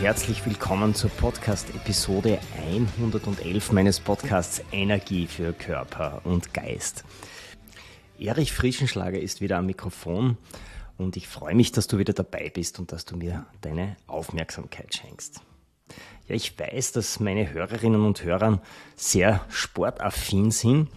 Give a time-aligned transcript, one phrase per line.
[0.00, 7.02] Herzlich willkommen zur Podcast-Episode 111 meines Podcasts Energie für Körper und Geist.
[8.18, 10.36] Erich Frischenschlager ist wieder am Mikrofon
[10.98, 14.94] und ich freue mich, dass du wieder dabei bist und dass du mir deine Aufmerksamkeit
[14.94, 15.40] schenkst.
[16.28, 18.60] Ja, ich weiß, dass meine Hörerinnen und Hörer
[18.96, 20.88] sehr sportaffin sind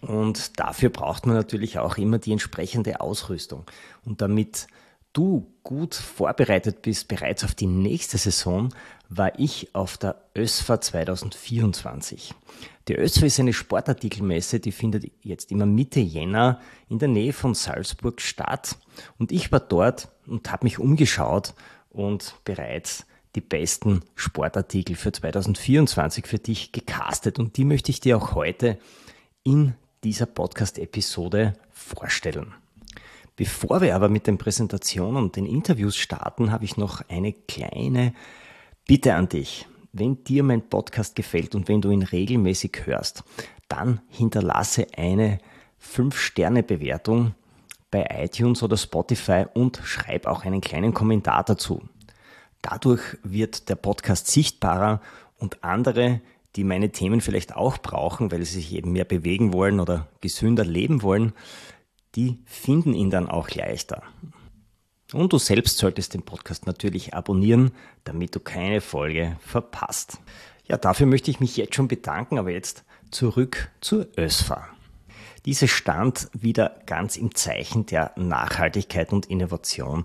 [0.00, 3.64] und dafür braucht man natürlich auch immer die entsprechende Ausrüstung.
[4.06, 4.68] Und damit
[5.16, 8.68] du gut vorbereitet bist bereits auf die nächste Saison,
[9.08, 12.34] war ich auf der ÖSFA 2024.
[12.88, 17.54] Die ÖSFA ist eine Sportartikelmesse, die findet jetzt immer Mitte Jänner in der Nähe von
[17.54, 18.76] Salzburg statt.
[19.18, 21.54] Und ich war dort und habe mich umgeschaut
[21.88, 27.38] und bereits die besten Sportartikel für 2024 für dich gecastet.
[27.38, 28.78] Und die möchte ich dir auch heute
[29.44, 32.54] in dieser Podcast-Episode vorstellen.
[33.36, 38.14] Bevor wir aber mit den Präsentationen und den Interviews starten, habe ich noch eine kleine
[38.86, 39.66] Bitte an dich.
[39.92, 43.24] Wenn dir mein Podcast gefällt und wenn du ihn regelmäßig hörst,
[43.68, 45.38] dann hinterlasse eine
[45.82, 47.34] 5-Sterne-Bewertung
[47.90, 51.82] bei iTunes oder Spotify und schreib auch einen kleinen Kommentar dazu.
[52.62, 55.00] Dadurch wird der Podcast sichtbarer
[55.38, 56.20] und andere,
[56.56, 60.64] die meine Themen vielleicht auch brauchen, weil sie sich eben mehr bewegen wollen oder gesünder
[60.64, 61.32] leben wollen,
[62.16, 64.02] die finden ihn dann auch leichter.
[65.12, 67.70] Und du selbst solltest den Podcast natürlich abonnieren,
[68.04, 70.18] damit du keine Folge verpasst.
[70.66, 74.66] Ja, dafür möchte ich mich jetzt schon bedanken, aber jetzt zurück zur ÖSFA.
[75.44, 80.02] Diese stand wieder ganz im Zeichen der Nachhaltigkeit und Innovation.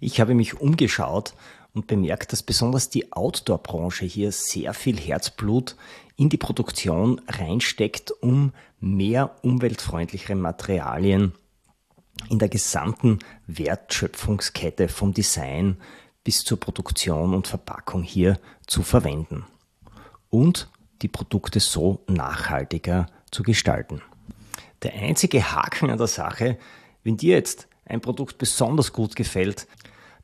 [0.00, 1.34] Ich habe mich umgeschaut
[1.74, 5.76] und bemerkt, dass besonders die Outdoor-Branche hier sehr viel Herzblut
[6.16, 11.32] in die Produktion reinsteckt, um mehr umweltfreundlichere Materialien
[12.30, 15.76] in der gesamten Wertschöpfungskette vom Design
[16.22, 19.44] bis zur Produktion und Verpackung hier zu verwenden
[20.30, 20.70] und
[21.02, 24.00] die Produkte so nachhaltiger zu gestalten.
[24.82, 26.58] Der einzige Haken an der Sache,
[27.02, 29.66] wenn dir jetzt ein Produkt besonders gut gefällt,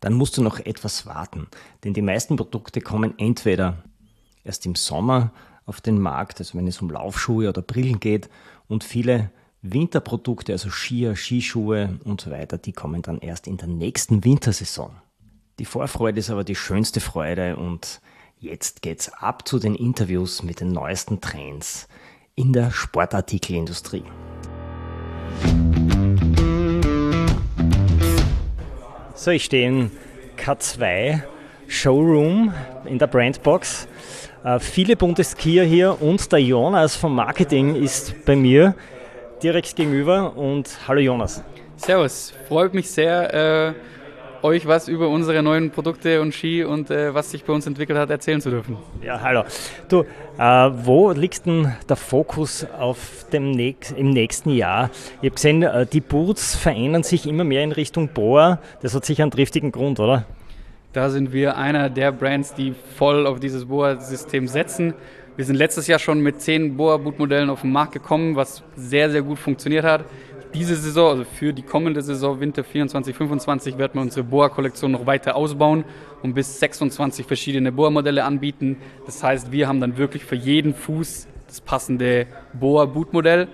[0.01, 1.49] dann musst du noch etwas warten,
[1.85, 3.83] denn die meisten Produkte kommen entweder
[4.45, 5.33] erst im Sommer
[5.71, 8.29] auf den Markt, also wenn es um Laufschuhe oder Brillen geht,
[8.69, 9.31] und viele
[9.63, 14.91] Winterprodukte, also Skier, Skischuhe und so weiter, die kommen dann erst in der nächsten Wintersaison.
[15.59, 18.01] Die Vorfreude ist aber die schönste Freude und
[18.41, 21.87] jetzt geht's ab zu den Interviews mit den neuesten Trends
[22.35, 24.05] in der Sportartikelindustrie.
[29.15, 29.91] So, ich stehe im
[30.37, 31.23] K2
[31.69, 32.53] Showroom
[32.87, 33.87] in der Brandbox.
[34.43, 38.75] Äh, viele bunte Skier hier und der Jonas vom Marketing ist bei mir
[39.43, 41.45] direkt gegenüber und hallo Jonas.
[41.77, 43.75] Servus, freut mich sehr, äh,
[44.43, 47.99] euch was über unsere neuen Produkte und Ski und äh, was sich bei uns entwickelt
[47.99, 48.79] hat erzählen zu dürfen.
[49.03, 49.45] Ja, hallo.
[49.91, 50.05] Du,
[50.39, 50.43] äh,
[50.85, 54.89] wo liegt denn der Fokus auf dem nächst, im nächsten Jahr?
[55.21, 58.59] Ich habe gesehen, äh, die Boots verändern sich immer mehr in Richtung Boa.
[58.81, 60.25] Das hat sicher einen triftigen Grund, oder?
[60.93, 64.95] Da sind wir einer der Brands, die voll auf dieses Boa-System setzen.
[65.37, 69.23] Wir sind letztes Jahr schon mit zehn Boa-Boot-Modellen auf den Markt gekommen, was sehr, sehr
[69.23, 70.05] gut funktioniert hat.
[70.53, 75.07] Diese Saison, also für die kommende Saison Winter 24, 25, werden wir unsere Boa-Kollektion noch
[75.07, 75.85] weiter ausbauen
[76.25, 78.79] und bis 26 verschiedene Boa-Modelle anbieten.
[79.07, 83.47] Das heißt, wir haben dann wirklich für jeden Fuß das passende Boa-Boot-Modell.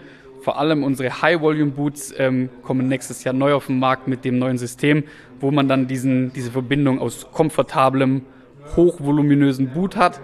[0.47, 4.59] Vor allem unsere High-Volume-Boots ähm, kommen nächstes Jahr neu auf den Markt mit dem neuen
[4.59, 5.03] System,
[5.41, 8.23] wo man dann diesen, diese Verbindung aus komfortablem,
[8.76, 10.20] hochvoluminösen Boot hat,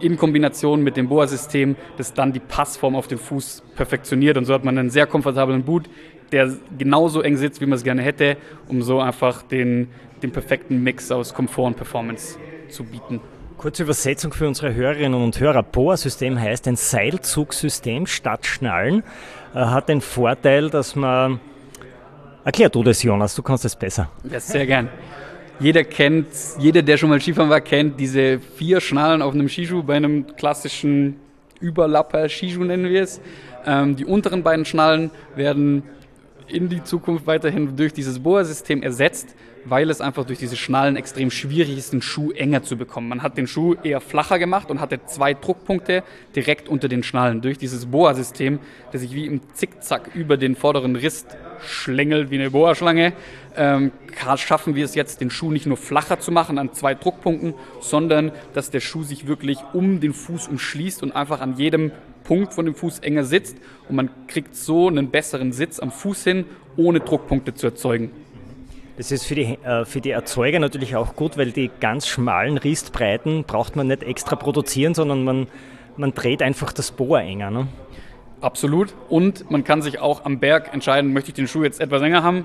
[0.00, 4.36] in Kombination mit dem Boa-System, das dann die Passform auf dem Fuß perfektioniert.
[4.36, 5.88] Und so hat man einen sehr komfortablen Boot,
[6.32, 9.86] der genauso eng sitzt, wie man es gerne hätte, um so einfach den,
[10.20, 12.40] den perfekten Mix aus Komfort und Performance
[12.70, 13.20] zu bieten.
[13.60, 15.62] Kurze Übersetzung für unsere Hörerinnen und Hörer.
[15.62, 19.02] Boa-System heißt ein Seilzugsystem statt Schnallen.
[19.54, 21.40] Äh, hat den Vorteil, dass man.
[22.44, 24.08] Erklär du das, Jonas, du kannst es besser.
[24.30, 24.88] Ja, sehr gern.
[25.58, 29.82] Jeder kennt, jeder, der schon mal Skifahren war, kennt diese vier Schnallen auf einem Skischuh
[29.82, 31.16] bei einem klassischen
[31.60, 33.20] Überlapper Skischuh nennen wir es.
[33.66, 35.82] Ähm, die unteren beiden Schnallen werden
[36.50, 41.30] in die Zukunft weiterhin durch dieses Boa-System ersetzt, weil es einfach durch diese Schnallen extrem
[41.30, 43.08] schwierig ist, den Schuh enger zu bekommen.
[43.08, 46.02] Man hat den Schuh eher flacher gemacht und hatte zwei Druckpunkte
[46.34, 47.40] direkt unter den Schnallen.
[47.40, 48.58] Durch dieses Boa-System,
[48.92, 53.12] das sich wie im Zickzack über den vorderen Rist schlängelt wie eine Boa-Schlange,
[53.56, 53.92] ähm,
[54.36, 58.32] schaffen wir es jetzt, den Schuh nicht nur flacher zu machen an zwei Druckpunkten, sondern
[58.54, 61.92] dass der Schuh sich wirklich um den Fuß umschließt und einfach an jedem
[62.24, 63.56] Punkt von dem Fuß enger sitzt
[63.88, 66.44] und man kriegt so einen besseren Sitz am Fuß hin,
[66.76, 68.10] ohne Druckpunkte zu erzeugen.
[68.96, 72.58] Das ist für die, äh, für die Erzeuger natürlich auch gut, weil die ganz schmalen
[72.58, 75.46] Ristbreiten braucht man nicht extra produzieren, sondern man,
[75.96, 77.50] man dreht einfach das Bohr enger.
[77.50, 77.68] Ne?
[78.40, 78.94] Absolut.
[79.08, 82.22] Und man kann sich auch am Berg entscheiden, möchte ich den Schuh jetzt etwas enger
[82.22, 82.44] haben?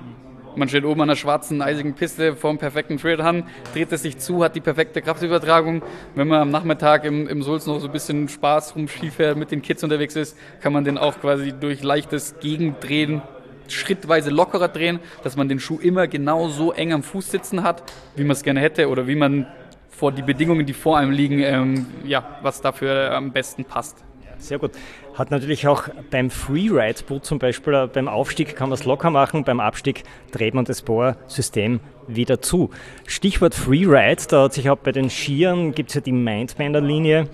[0.56, 3.44] Man steht oben an einer schwarzen, eisigen Piste vor einem perfekten Trailrun,
[3.74, 5.82] dreht es sich zu, hat die perfekte Kraftübertragung.
[6.14, 9.50] Wenn man am Nachmittag im, im Sulz noch so ein bisschen Spaß rum Skifährt mit
[9.50, 13.20] den Kids unterwegs ist, kann man den auch quasi durch leichtes Gegendrehen
[13.68, 17.82] schrittweise lockerer drehen, dass man den Schuh immer genau so eng am Fuß sitzen hat,
[18.14, 19.46] wie man es gerne hätte oder wie man
[19.90, 24.05] vor die Bedingungen, die vor einem liegen, ähm, ja, was dafür am besten passt.
[24.38, 24.72] Sehr gut.
[25.14, 29.44] Hat natürlich auch beim Freeride-Boot zum Beispiel, äh, beim Aufstieg kann man es locker machen,
[29.44, 32.70] beim Abstieg dreht man das Bohrsystem wieder zu.
[33.06, 37.28] Stichwort Freeride, da hat sich auch bei den Skiern, gibt es ja die Mindbender-Linie.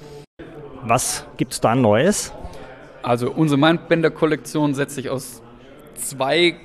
[0.85, 2.33] Was gibt es da Neues?
[3.03, 5.43] Also unsere Mindbender-Kollektion setzt sich aus
[5.95, 6.57] zwei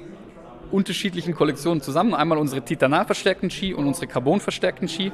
[0.72, 2.14] unterschiedlichen Kollektionen zusammen.
[2.14, 5.12] Einmal unsere Titanal-verstärkten Ski und unsere Carbon-verstärkten Ski,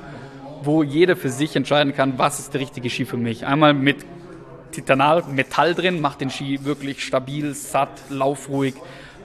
[0.64, 3.46] wo jeder für sich entscheiden kann, was ist der richtige Ski für mich.
[3.46, 3.98] Einmal mit
[4.74, 8.75] Titanal Metall drin, macht den Ski wirklich stabil, satt, laufruhig.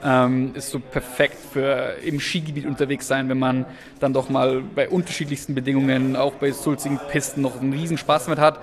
[0.01, 3.65] Ähm, ist so perfekt für im Skigebiet unterwegs sein, wenn man
[3.99, 8.39] dann doch mal bei unterschiedlichsten Bedingungen, auch bei sulzigen Pisten, noch einen riesen Spaß mit
[8.39, 8.59] hat.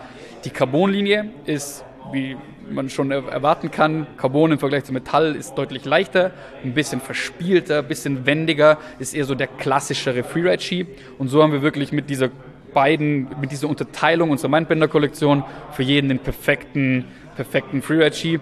[0.47, 2.39] Die Carbon-Linie ist, wie
[2.71, 6.33] man schon erwarten kann, Carbon im Vergleich zu Metall ist deutlich leichter,
[6.65, 10.87] ein bisschen verspielter, ein bisschen wendiger, ist eher so der klassischere Freeride-Ski.
[11.19, 12.31] Und so haben wir wirklich mit dieser
[12.77, 18.39] beiden, mit dieser Unterteilung unserer Mindbender-Kollektion für jeden den perfekten, perfekten Freeride-Ski.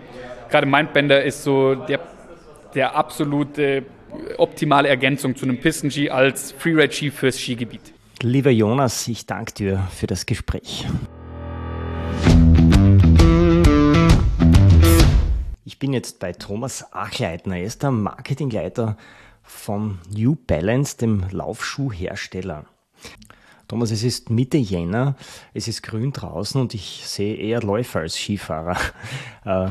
[0.50, 2.00] Gerade Mindbender ist so der,
[2.74, 3.84] der absolute
[4.36, 7.92] optimale Ergänzung zu einem Pistenski als Freeride-Ski fürs Skigebiet.
[8.22, 10.84] Lieber Jonas, ich danke dir für das Gespräch.
[15.64, 17.58] Ich bin jetzt bei Thomas Achleitner.
[17.58, 18.96] Er ist der Marketingleiter
[19.44, 22.64] von New Balance, dem Laufschuhhersteller.
[23.68, 25.16] Thomas, es ist Mitte Jänner,
[25.52, 28.76] es ist grün draußen und ich sehe eher Läufer als Skifahrer.
[29.44, 29.68] Äh,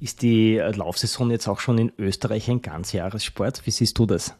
[0.00, 3.64] ist die Laufsaison jetzt auch schon in Österreich ein Ganzjahressport?
[3.64, 4.34] Wie siehst du das?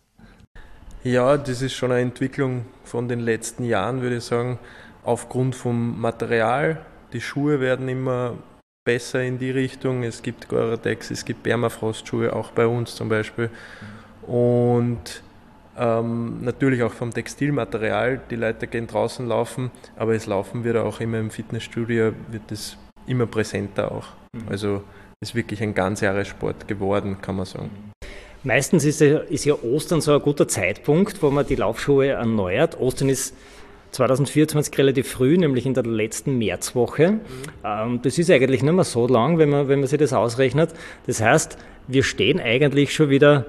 [1.04, 4.58] Ja, das ist schon eine Entwicklung von den letzten Jahren, würde ich sagen,
[5.04, 6.84] aufgrund vom Material.
[7.12, 8.34] Die Schuhe werden immer
[8.84, 10.02] besser in die Richtung.
[10.02, 13.50] Es gibt Gore-Tex, es gibt Permafrost-Schuhe, auch bei uns zum Beispiel.
[14.22, 15.22] Und
[15.78, 18.20] ähm, natürlich auch vom Textilmaterial.
[18.30, 22.76] Die Leute gehen draußen laufen, aber es laufen wird auch immer im Fitnessstudio, wird es
[23.06, 24.06] immer präsenter auch.
[24.32, 24.48] Mhm.
[24.48, 24.82] Also
[25.20, 27.70] ist wirklich ein ganz Sport geworden, kann man sagen.
[28.42, 32.78] Meistens ist ja, ist ja Ostern so ein guter Zeitpunkt, wo man die Laufschuhe erneuert.
[32.78, 33.34] Ostern ist
[33.92, 37.12] 2024 relativ früh, nämlich in der letzten Märzwoche.
[37.12, 37.20] Mhm.
[37.64, 40.70] Ähm, das ist eigentlich nicht mehr so lang, wenn man, wenn man sich das ausrechnet.
[41.06, 41.56] Das heißt,
[41.88, 43.46] wir stehen eigentlich schon wieder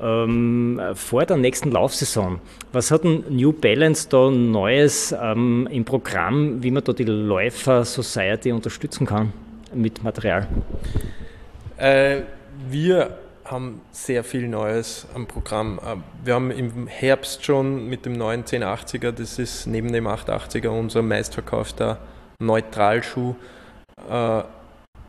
[0.00, 2.40] ähm, vor der nächsten Laufsaison.
[2.72, 7.84] Was hat ein New Balance da Neues ähm, im Programm, wie man da die Läufer
[7.84, 9.32] Society unterstützen kann
[9.74, 10.46] mit Material?
[11.76, 12.22] Äh,
[12.68, 15.78] wir haben sehr viel Neues am Programm.
[15.78, 20.68] Äh, wir haben im Herbst schon mit dem neuen 1080er, das ist neben dem 880er
[20.68, 21.98] unser meistverkaufter
[22.38, 23.34] Neutralschuh,
[24.10, 24.42] äh,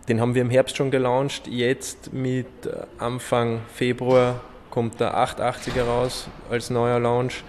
[0.08, 1.48] den haben wir im Herbst schon gelauncht.
[1.48, 2.48] Jetzt mit
[2.98, 4.40] Anfang Februar
[4.78, 7.44] kommt der 880er raus als neuer Launch.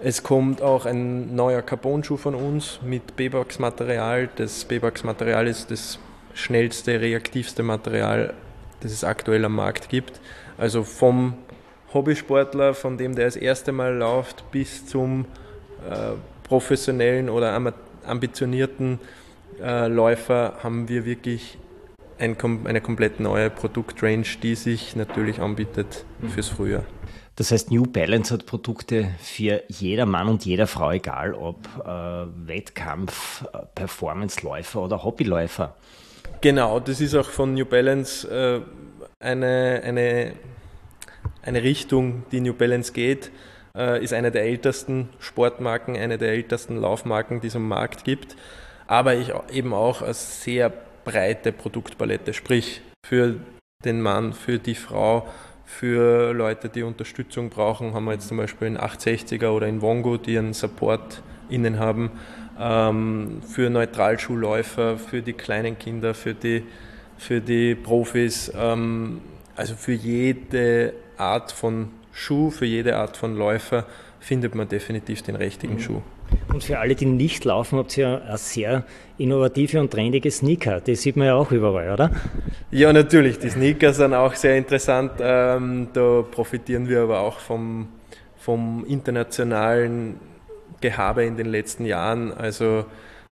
[0.00, 4.28] Es kommt auch ein neuer Carbon-Schuh von uns mit B-Box-Material.
[4.34, 6.00] Das B-Box-Material ist das
[6.34, 8.34] schnellste, reaktivste Material,
[8.80, 10.20] das es aktuell am Markt gibt.
[10.58, 11.34] Also vom
[11.94, 15.26] Hobbysportler, von dem der das erste Mal läuft, bis zum
[15.88, 17.56] äh, professionellen oder
[18.04, 18.98] ambitionierten
[19.62, 21.56] äh, Läufer haben wir wirklich
[22.22, 22.36] ein,
[22.66, 26.84] eine komplett neue Produktrange, die sich natürlich anbietet fürs Frühjahr.
[27.36, 32.46] Das heißt, New Balance hat Produkte für jeder Mann und jeder Frau, egal ob äh,
[32.46, 35.74] Wettkampf, äh, Performanceläufer oder Hobbyläufer.
[36.40, 38.60] Genau, das ist auch von New Balance äh,
[39.18, 40.32] eine, eine,
[41.42, 43.30] eine Richtung, die New Balance geht.
[43.74, 48.36] Äh, ist eine der ältesten Sportmarken, eine der ältesten Laufmarken, die es am Markt gibt.
[48.86, 50.72] Aber ich eben auch als sehr
[51.04, 53.36] breite Produktpalette, sprich für
[53.84, 55.26] den Mann, für die Frau,
[55.64, 60.18] Für Leute, die Unterstützung brauchen, haben wir jetzt zum Beispiel in 860er oder in Wongo,
[60.18, 62.10] die einen Support innen haben.
[62.60, 66.64] Ähm, für Neutralschuhläufer, für die kleinen Kinder, für die,
[67.16, 68.52] für die Profis.
[68.54, 69.22] Ähm,
[69.56, 73.86] also für jede Art von Schuh, für jede Art von Läufer
[74.20, 75.80] findet man definitiv den richtigen mhm.
[75.80, 76.02] Schuh.
[76.52, 78.84] Und für alle, die nicht laufen, habt ihr eine sehr
[79.18, 80.80] innovative und trendige Sneaker.
[80.80, 82.10] Die sieht man ja auch überall, oder?
[82.70, 83.38] Ja, natürlich.
[83.38, 85.12] Die Sneaker sind auch sehr interessant.
[85.20, 87.88] Ähm, da profitieren wir aber auch vom,
[88.36, 90.20] vom internationalen
[90.80, 92.32] Gehabe in den letzten Jahren.
[92.32, 92.84] Also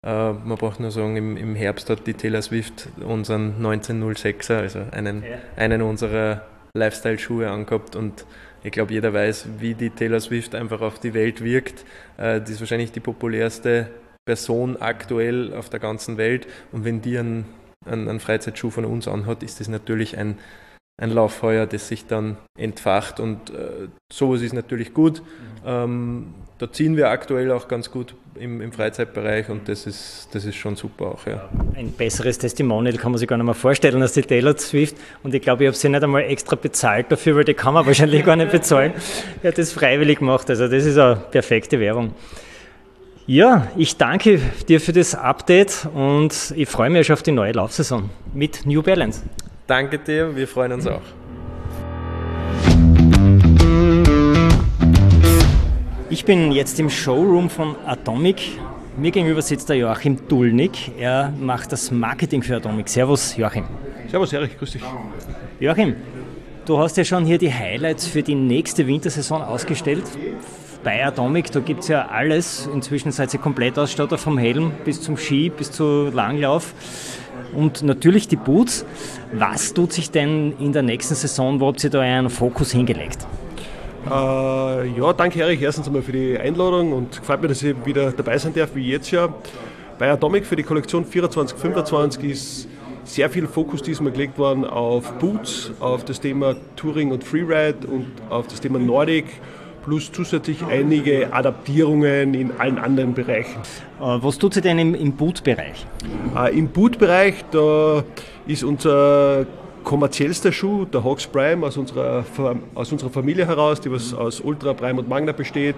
[0.03, 4.81] äh, man braucht nur sagen, im, im, Herbst hat die Taylor Swift unseren 1906er, also
[4.93, 5.39] einen, ja.
[5.57, 8.25] einen unserer Lifestyle-Schuhe angehabt und
[8.63, 11.85] ich glaube, jeder weiß, wie die Taylor Swift einfach auf die Welt wirkt.
[12.19, 13.91] Äh, die ist wahrscheinlich die populärste
[14.27, 16.47] Person aktuell auf der ganzen Welt.
[16.73, 17.47] Und wenn die einen,
[17.87, 20.39] einen, einen Freizeitschuh von uns anhat, ist das natürlich ein,
[21.01, 23.19] ein Lauffeuer, das sich dann entfacht.
[23.19, 25.23] Und äh, sowas ist natürlich gut.
[25.23, 25.50] Mhm.
[25.65, 30.45] Ähm, da ziehen wir aktuell auch ganz gut im, im, Freizeitbereich und das ist, das
[30.45, 31.27] ist schon super auch.
[31.27, 31.49] Ja.
[31.75, 35.35] Ein besseres Testimonial kann man sich gar nicht mehr vorstellen als die Taylor Swift und
[35.35, 38.25] ich glaube, ich habe sie nicht einmal extra bezahlt dafür, weil die kann man wahrscheinlich
[38.25, 38.93] gar nicht bezahlen.
[39.43, 42.15] Er hat das freiwillig gemacht, also das ist eine perfekte Werbung.
[43.27, 47.53] Ja, ich danke dir für das Update und ich freue mich schon auf die neue
[47.53, 49.23] Laufsaison mit New Balance.
[49.67, 51.20] Danke dir, wir freuen uns auch.
[56.13, 58.59] Ich bin jetzt im Showroom von Atomic.
[58.97, 60.91] Mir gegenüber sitzt der Joachim Dulnik.
[60.99, 62.89] Er macht das Marketing für Atomic.
[62.89, 63.63] Servus, Joachim.
[64.09, 64.83] Servus, Erich, grüß dich.
[65.61, 65.95] Joachim,
[66.67, 70.03] du hast ja schon hier die Highlights für die nächste Wintersaison ausgestellt.
[70.83, 72.69] Bei Atomic, da gibt es ja alles.
[72.75, 76.75] Inzwischen seid ihr komplett ausgestattet, vom Helm bis zum Ski, bis zu Langlauf.
[77.55, 78.85] Und natürlich die Boots.
[79.33, 81.61] Was tut sich denn in der nächsten Saison?
[81.61, 83.29] Wo habt ihr da einen Fokus hingelegt?
[84.07, 88.13] Äh, ja, danke Erich erstens einmal für die Einladung und freut mich, dass ich wieder
[88.13, 89.29] dabei sein darf, wie jetzt ja.
[89.99, 92.69] Bei Atomic für die Kollektion 24, 25 ist
[93.05, 98.07] sehr viel Fokus diesmal gelegt worden auf Boots, auf das Thema Touring und Freeride und
[98.31, 99.27] auf das Thema Nordic
[99.85, 103.61] plus zusätzlich einige Adaptierungen in allen anderen Bereichen.
[104.01, 105.87] Äh, was tut sie denn im, im Boot-Bereich?
[106.37, 108.05] Äh, Im Boot-Bereich, da
[108.47, 109.47] ist unser
[109.85, 112.25] kommerziellster Schuh, der Hawks Prime aus unserer,
[112.75, 115.77] aus unserer Familie heraus, die was aus Ultra, Prime und Magna besteht,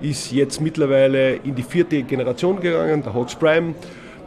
[0.00, 3.74] ist jetzt mittlerweile in die vierte Generation gegangen, der Hawks Prime.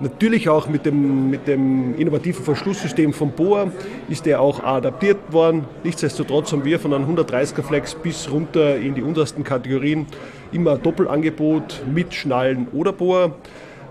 [0.02, 3.70] Natürlich auch mit dem, mit dem innovativen Verschlusssystem von Boa
[4.08, 5.66] ist der auch adaptiert worden.
[5.84, 10.08] Nichtsdestotrotz haben wir von einem 130er Flex bis runter in die untersten Kategorien
[10.54, 13.32] immer ein Doppelangebot mit Schnallen oder Boa.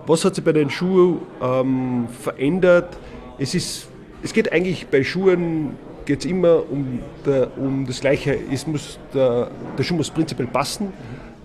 [0.06, 2.96] Was hat sich bei den Schuhen ähm, verändert?
[3.38, 3.87] Es ist
[4.22, 8.38] es geht eigentlich bei Schuhen geht immer um, der, um das Gleiche.
[8.50, 10.92] Es muss der, der Schuh muss prinzipiell passen.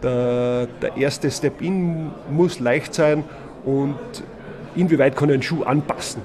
[0.02, 3.24] Der, der erste Step-In muss leicht sein
[3.66, 3.98] und
[4.76, 6.22] inwieweit kann einen Schuh anpassen.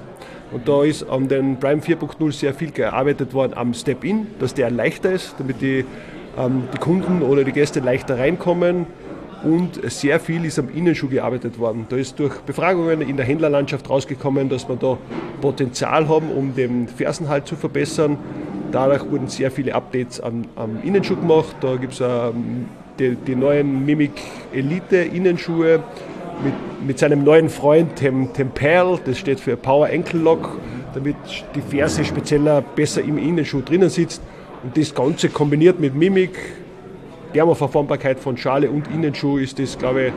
[0.51, 4.71] Und da ist an den Prime 4.0 sehr viel gearbeitet worden am Step-In, dass der
[4.71, 5.85] leichter ist, damit die,
[6.37, 8.87] ähm, die Kunden oder die Gäste leichter reinkommen
[9.43, 11.85] und sehr viel ist am Innenschuh gearbeitet worden.
[11.89, 14.97] Da ist durch Befragungen in der Händlerlandschaft rausgekommen, dass wir da
[15.41, 18.17] Potenzial haben, um den Fersenhalt zu verbessern.
[18.71, 21.55] Dadurch wurden sehr viele Updates am, am Innenschuh gemacht.
[21.61, 22.65] Da gibt es ähm,
[22.99, 24.11] die, die, neuen Mimic
[24.53, 25.81] Elite Innenschuhe
[26.43, 26.53] mit,
[26.85, 30.57] mit seinem neuen Freund, dem Perl, das steht für Power Ankle Lock,
[30.93, 31.15] damit
[31.55, 34.21] die Ferse spezieller besser im Innenschuh drinnen sitzt.
[34.63, 36.37] Und das Ganze kombiniert mit Mimic,
[37.33, 40.13] Thermoverformbarkeit von Schale und Innenschuh ist das, glaube ich,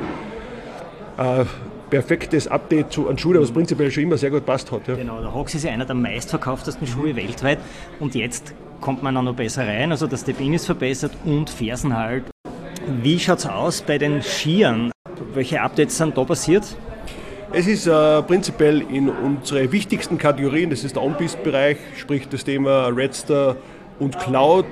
[1.17, 1.47] ein
[1.91, 4.89] perfektes Update zu einem Schuh, der was prinzipiell schon immer sehr gut passt hat.
[4.89, 4.95] Ja.
[4.95, 7.59] Genau, der Hox ist ja einer der meistverkauftesten Schuhe weltweit
[8.01, 9.91] und jetzt kommt man auch noch besser rein.
[9.91, 12.25] Also das Step-In ist verbessert und Fersenhalt.
[13.03, 14.91] Wie schaut es aus bei den Skiern?
[15.35, 16.65] Welche Updates sind da passiert?
[17.53, 22.87] Es ist äh, prinzipiell in unsere wichtigsten Kategorien, das ist der On-Pist-Bereich, sprich das Thema
[22.87, 23.57] Redster
[23.99, 24.65] und Cloud,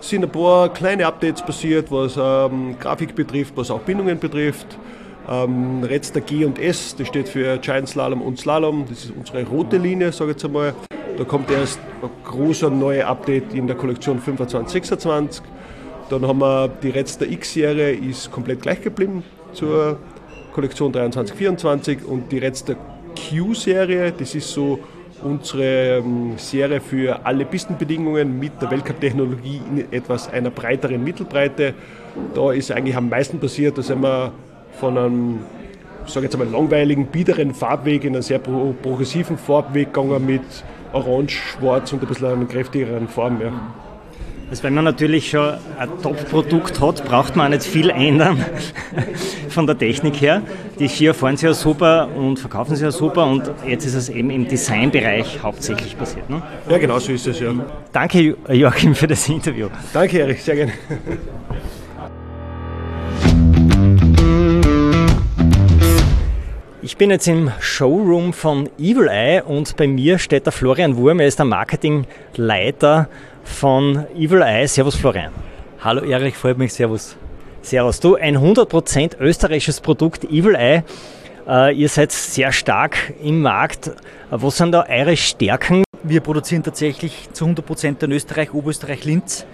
[0.00, 4.66] sind ein paar kleine Updates passiert, was ähm, Grafik betrifft, was auch Bindungen betrifft.
[5.28, 9.44] Ähm, Redster G und S, das steht für Giant Slalom und Slalom, das ist unsere
[9.44, 10.74] rote Linie, sage ich jetzt einmal.
[11.16, 15.42] Da kommt erst ein großer neuer Update in der Kollektion 25, 26.
[16.08, 19.98] Dann haben wir die Redster X-Serie, ist komplett gleich geblieben zur
[20.54, 22.76] Kollektion 23, 24 und die Redster
[23.16, 24.78] Q-Serie, das ist so
[25.22, 31.74] unsere ähm, Serie für alle Pistenbedingungen mit der Weltcup-Technologie in etwas einer breiteren Mittelbreite.
[32.34, 34.32] Da ist eigentlich am meisten passiert, dass wir
[34.78, 35.38] von einem
[36.06, 40.42] sage jetzt einmal, langweiligen, biederen Farbweg in einen sehr progressiven Farbweg gegangen mit
[40.92, 43.40] Orange, Schwarz und ein bisschen einer kräftigeren Form.
[43.40, 43.52] Ja.
[44.50, 48.42] Also wenn man natürlich schon ein Top-Produkt hat, braucht man auch nicht viel ändern
[49.50, 50.40] von der Technik her.
[50.78, 54.08] Die Skier fahren sie ja super und verkaufen sie ja super und jetzt ist es
[54.08, 56.30] eben im Designbereich hauptsächlich passiert.
[56.30, 56.42] Ne?
[56.70, 57.52] Ja, genau so ist es, ja.
[57.92, 59.68] Danke Joachim für das Interview.
[59.92, 60.72] Danke Erich, sehr gerne.
[66.80, 71.20] Ich bin jetzt im Showroom von Evil Eye und bei mir steht der Florian Wurm,
[71.20, 73.10] er ist der Marketingleiter
[73.48, 74.68] von Evil Eye.
[74.68, 75.32] Servus Florian.
[75.80, 77.16] Hallo Erich, freut mich, servus.
[77.62, 80.84] Servus, du, ein 100% österreichisches Produkt Evil Eye.
[81.48, 83.90] Äh, ihr seid sehr stark im Markt.
[84.30, 85.82] Was sind da eure Stärken?
[86.02, 89.46] Wir produzieren tatsächlich zu 100% in Österreich, Oberösterreich, Linz.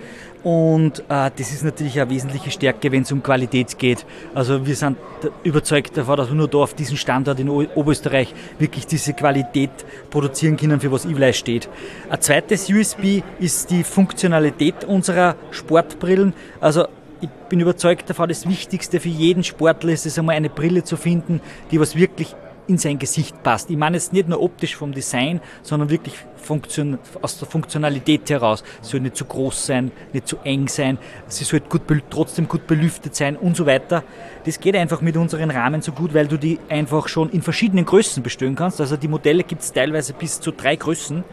[0.45, 4.05] Und äh, das ist natürlich eine wesentliche Stärke, wenn es um Qualität geht.
[4.35, 4.99] Also wir sind
[5.43, 9.71] überzeugt davon, dass wir nur da auf diesem Standort in Oberösterreich wirklich diese Qualität
[10.11, 11.71] produzieren können, für was Evil steht.
[12.11, 16.35] Ein zweites USB ist die Funktionalität unserer Sportbrillen.
[16.61, 16.89] Also
[17.23, 20.99] ich bin überzeugt davon, das Wichtigste für jeden Sportler ist es einmal eine Brille zu
[20.99, 23.71] finden, die was wirklich in sein Gesicht passt.
[23.71, 28.62] Ich meine jetzt nicht nur optisch vom Design, sondern wirklich Funktion, aus der Funktionalität heraus.
[28.83, 32.66] Es soll nicht zu groß sein, nicht zu eng sein, sie soll gut, trotzdem gut
[32.66, 34.04] belüftet sein und so weiter.
[34.44, 37.87] Das geht einfach mit unseren Rahmen so gut, weil du die einfach schon in verschiedenen
[37.87, 38.80] Größen bestellen kannst.
[38.80, 41.25] Also die Modelle gibt es teilweise bis zu drei Größen mhm.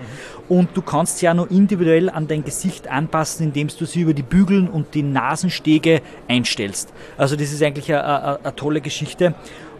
[0.47, 4.13] und du kannst sie ja nur individuell an dein Gesicht anpassen, indem du sie über
[4.13, 6.93] die Bügeln und die Nasenstege einstellst.
[7.17, 9.35] Also das ist eigentlich eine, eine, eine tolle Geschichte.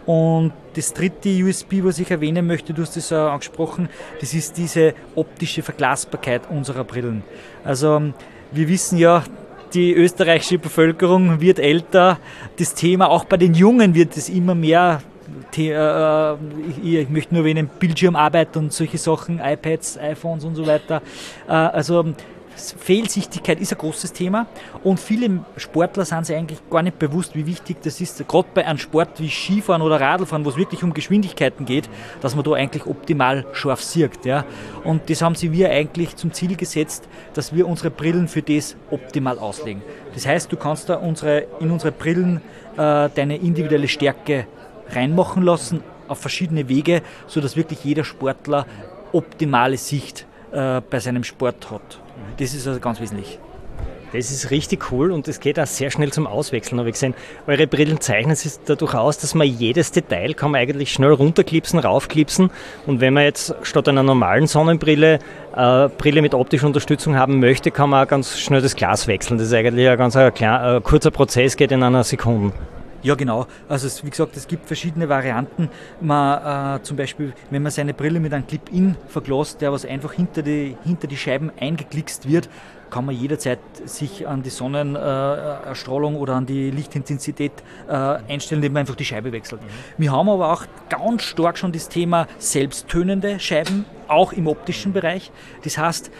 [0.06, 3.88] Und das dritte USB, was ich erwähnen möchte, du hast es ja angesprochen,
[4.20, 7.22] das ist diese optische Verglasbarkeit unserer Brillen.
[7.64, 8.02] Also
[8.50, 9.22] wir wissen ja,
[9.74, 12.18] die österreichische Bevölkerung wird älter.
[12.58, 15.02] Das Thema, auch bei den Jungen wird es immer mehr.
[15.56, 16.32] Äh,
[16.82, 21.00] ich möchte nur erwähnen, Bildschirmarbeit und solche Sachen, iPads, iPhones und so weiter.
[21.48, 22.04] Äh, also
[22.70, 24.46] Fehlsichtigkeit ist ein großes Thema
[24.84, 28.64] und viele Sportler sind sich eigentlich gar nicht bewusst, wie wichtig das ist, gerade bei
[28.64, 31.88] einem Sport wie Skifahren oder Radlfahren, wo es wirklich um Geschwindigkeiten geht,
[32.20, 34.24] dass man da eigentlich optimal scharf sieht.
[34.24, 34.44] Ja.
[34.84, 38.76] Und das haben sie wir eigentlich zum Ziel gesetzt, dass wir unsere Brillen für das
[38.90, 39.82] optimal auslegen.
[40.14, 42.40] Das heißt, du kannst da unsere, in unsere Brillen
[42.76, 44.46] äh, deine individuelle Stärke
[44.90, 48.66] reinmachen lassen auf verschiedene Wege, sodass wirklich jeder Sportler
[49.12, 52.00] optimale Sicht äh, bei seinem Sport hat.
[52.38, 53.38] Das ist also ganz wesentlich.
[54.12, 57.14] Das ist richtig cool und es geht auch sehr schnell zum Auswechseln, habe ich gesehen.
[57.46, 61.78] Eure Brillen zeichnen sich dadurch aus, dass man jedes Detail kann man eigentlich schnell runterklipsen,
[61.78, 62.50] raufklipsen
[62.86, 65.18] und wenn man jetzt statt einer normalen Sonnenbrille
[65.56, 69.38] äh, Brille mit optischer Unterstützung haben möchte, kann man auch ganz schnell das Glas wechseln.
[69.38, 72.52] Das ist eigentlich ein ganz ein kleiner, ein kurzer Prozess, geht in einer Sekunde.
[73.02, 73.46] Ja, genau.
[73.68, 75.68] Also es, wie gesagt, es gibt verschiedene Varianten.
[76.00, 80.12] Man, äh, zum Beispiel, wenn man seine Brille mit einem Clip-In verglost, der was einfach
[80.12, 82.48] hinter die, hinter die Scheiben eingeklickst wird,
[82.90, 87.52] kann man jederzeit sich an die Sonnenerstrahlung äh, oder an die Lichtintensität
[87.88, 89.62] äh, einstellen, indem man einfach die Scheibe wechselt.
[89.62, 89.66] Mhm.
[89.96, 95.32] Wir haben aber auch ganz stark schon das Thema selbsttönende Scheiben, auch im optischen Bereich.
[95.64, 96.10] Das heißt,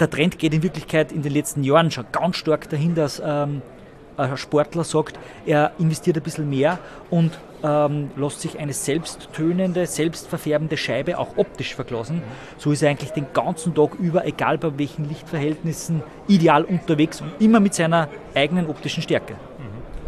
[0.00, 3.62] der Trend geht in Wirklichkeit in den letzten Jahren schon ganz stark dahin, dass ähm,
[4.16, 6.78] ein Sportler sagt, er investiert ein bisschen mehr
[7.10, 12.22] und ähm, lässt sich eine selbsttönende, selbstverfärbende Scheibe auch optisch verglasen.
[12.58, 17.32] So ist er eigentlich den ganzen Tag über, egal bei welchen Lichtverhältnissen, ideal unterwegs und
[17.40, 19.34] immer mit seiner eigenen optischen Stärke.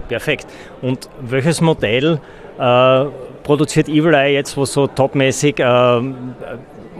[0.08, 0.46] Perfekt.
[0.82, 2.20] Und welches Modell
[2.58, 3.04] äh,
[3.42, 5.62] produziert Evil Eye jetzt, was so topmäßig äh,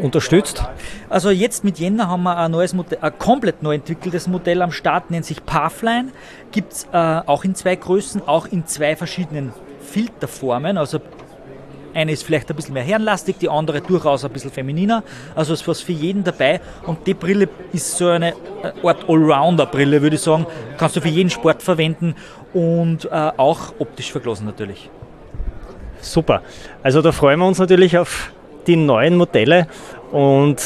[0.01, 0.63] unterstützt?
[1.09, 4.73] Also jetzt mit Jänner haben wir ein neues Modell, ein komplett neu entwickeltes Modell am
[4.73, 6.13] Start, nennt sich Pathline.
[6.53, 10.79] Gibt es äh, auch in zwei Größen, auch in zwei verschiedenen Filterformen.
[10.79, 11.01] Also
[11.95, 15.03] eine ist vielleicht ein bisschen mehr herrenlastig, die andere durchaus ein bisschen femininer.
[15.35, 16.61] Also es ist was für jeden dabei.
[16.85, 18.35] Und die Brille ist so eine
[18.83, 20.47] Art Allrounder-Brille, würde ich sagen.
[20.77, 22.15] Kannst du für jeden Sport verwenden
[22.53, 24.91] und äh, auch optisch verglasen natürlich.
[26.03, 26.43] Super.
[26.83, 28.33] Also da freuen wir uns natürlich auf
[28.67, 29.67] die neuen Modelle
[30.13, 30.57] und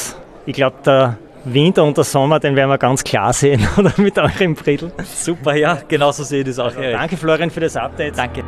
[0.45, 4.17] ich glaube, der Winter und der Sommer, den werden wir ganz klar sehen, oder mit
[4.17, 4.91] eurem Brittel.
[5.03, 6.65] Super, ja, genauso sehe ich das auch.
[6.65, 8.17] Also, danke Florian für das Update.
[8.17, 8.43] Danke.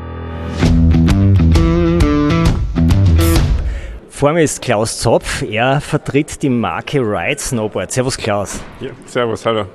[4.09, 7.91] Vor mir ist Klaus Zopf, er vertritt die Marke Ride Snowboard.
[7.91, 8.61] Servus Klaus.
[8.79, 9.65] Ja, servus, hallo.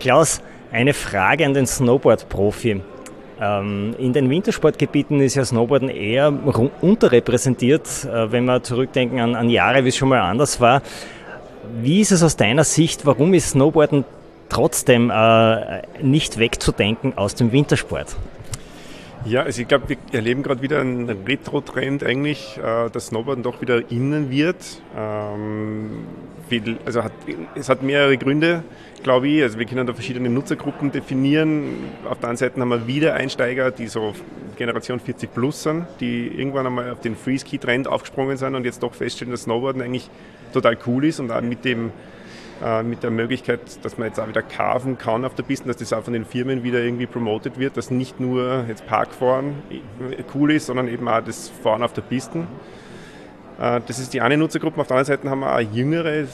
[0.00, 2.82] Klaus, eine Frage an den Snowboard-Profi.
[3.40, 6.32] Ähm, in den Wintersportgebieten ist ja Snowboarden eher
[6.80, 10.82] unterrepräsentiert, äh, wenn wir zurückdenken an, an Jahre, wie es schon mal anders war.
[11.80, 14.04] Wie ist es aus deiner Sicht, warum ist Snowboarden
[14.48, 18.16] trotzdem äh, nicht wegzudenken aus dem Wintersport?
[19.24, 23.60] Ja, also ich glaube, wir erleben gerade wieder einen Retro-Trend eigentlich, äh, dass Snowboarden doch
[23.60, 24.80] wieder innen wird.
[24.96, 26.06] Ähm,
[26.48, 27.12] viel, also hat,
[27.54, 28.62] es hat mehrere Gründe.
[29.02, 29.42] glaube ich.
[29.42, 31.84] Also wir können da verschiedene Nutzergruppen definieren.
[32.08, 34.14] Auf der einen Seite haben wir Wiedereinsteiger, die so
[34.56, 38.94] Generation 40 plus sind, die irgendwann einmal auf den Freeski-Trend aufgesprungen sind und jetzt doch
[38.94, 40.10] feststellen, dass Snowboarden eigentlich
[40.52, 41.92] total cool ist und auch mit dem
[42.64, 45.76] äh, mit der Möglichkeit, dass man jetzt auch wieder carven kann auf der Piste, dass
[45.76, 49.54] das auch von den Firmen wieder irgendwie promotet wird, dass nicht nur jetzt Parkfahren
[50.34, 52.46] cool ist, sondern eben auch das Fahren auf der Piste.
[53.60, 54.80] Äh, das ist die eine Nutzergruppe.
[54.80, 56.24] Auf der anderen Seite haben wir auch jüngere,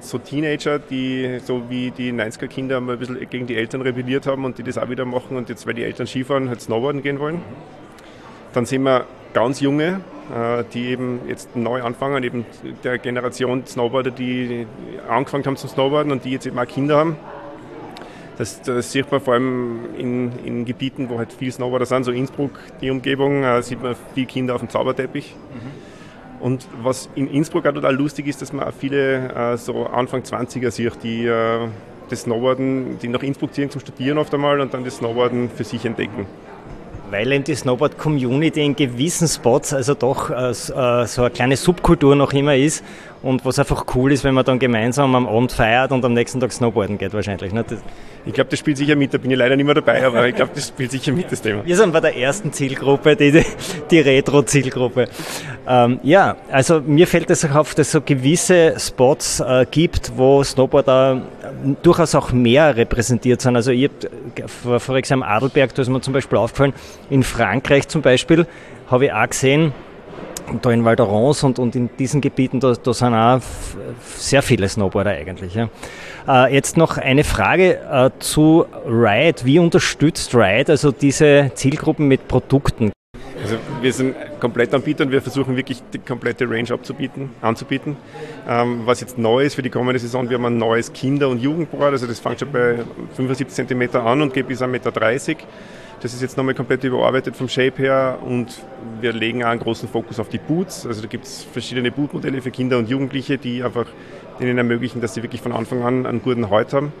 [0.00, 4.58] so Teenager, die so wie die 90er-Kinder ein bisschen gegen die Eltern rebelliert haben und
[4.58, 7.40] die das auch wieder machen und jetzt, weil die Eltern Skifahren, halt Snowboarden gehen wollen.
[8.52, 10.00] Dann sehen wir ganz junge,
[10.72, 12.46] die eben jetzt neu anfangen, eben
[12.84, 14.66] der Generation Snowboarder, die
[15.08, 17.16] angefangen haben zu Snowboarden und die jetzt eben auch Kinder haben.
[18.38, 22.12] Das, das, sieht man vor allem in, in, Gebieten, wo halt viel Snowboarder sind, so
[22.12, 25.34] Innsbruck, die Umgebung, äh, sieht man viele Kinder auf dem Zauberteppich.
[25.52, 26.42] Mhm.
[26.42, 30.22] Und was in Innsbruck auch total lustig ist, dass man auch viele äh, so Anfang
[30.22, 31.68] 20er sieht, die äh,
[32.08, 35.64] das Snowboarden, die nach Innsbruck ziehen zum Studieren oft einmal und dann das Snowboarden für
[35.64, 36.26] sich entdecken
[37.12, 40.54] weil eben die Snowboard-Community in gewissen Spots also doch äh, äh,
[41.06, 42.82] so eine kleine Subkultur noch immer ist
[43.22, 46.40] und was einfach cool ist, wenn man dann gemeinsam am Abend feiert und am nächsten
[46.40, 47.52] Tag Snowboarden geht wahrscheinlich.
[47.52, 47.64] Ne?
[48.24, 50.34] Ich glaube, das spielt sicher mit, da bin ich leider nicht mehr dabei, aber ich
[50.34, 51.64] glaube, das spielt sicher mit, das Thema.
[51.64, 53.44] Wir sind bei der ersten Zielgruppe, die,
[53.90, 55.08] die Retro-Zielgruppe.
[55.66, 60.12] Ähm, ja, also mir fällt es auch auf, dass es so gewisse Spots äh, gibt,
[60.16, 61.22] wo Snowboarder
[61.82, 63.56] durchaus auch mehr repräsentiert sind.
[63.56, 63.90] Also ich
[64.46, 66.72] vor, vor example Adelberg, da ist mir zum Beispiel aufgefallen,
[67.10, 68.46] in Frankreich zum Beispiel,
[68.88, 69.72] habe ich auch gesehen,
[70.62, 73.40] da in Val d'Orance und, und in diesen Gebieten, da, da sind auch
[74.16, 75.54] sehr viele Snowboarder eigentlich.
[75.54, 75.68] Ja.
[76.28, 79.44] Äh, jetzt noch eine Frage äh, zu Ride.
[79.44, 82.92] Wie unterstützt Ride also diese Zielgruppen mit Produkten?
[83.42, 87.96] Also wir sind komplett Anbieter und wir versuchen wirklich die komplette Range abzubieten, anzubieten.
[88.48, 91.40] Ähm, was jetzt neu ist für die kommende Saison, wir haben ein neues Kinder- und
[91.40, 92.76] Jugendboard, also das fängt schon bei
[93.16, 94.92] 75 cm an und geht bis 1,30 Meter.
[96.02, 98.60] Das ist jetzt nochmal komplett überarbeitet vom Shape her und
[99.00, 100.84] wir legen auch einen großen Fokus auf die Boots.
[100.84, 103.86] Also da gibt es verschiedene Bootmodelle für Kinder und Jugendliche, die einfach
[104.40, 106.92] denen ermöglichen, dass sie wirklich von Anfang an einen guten Halt haben.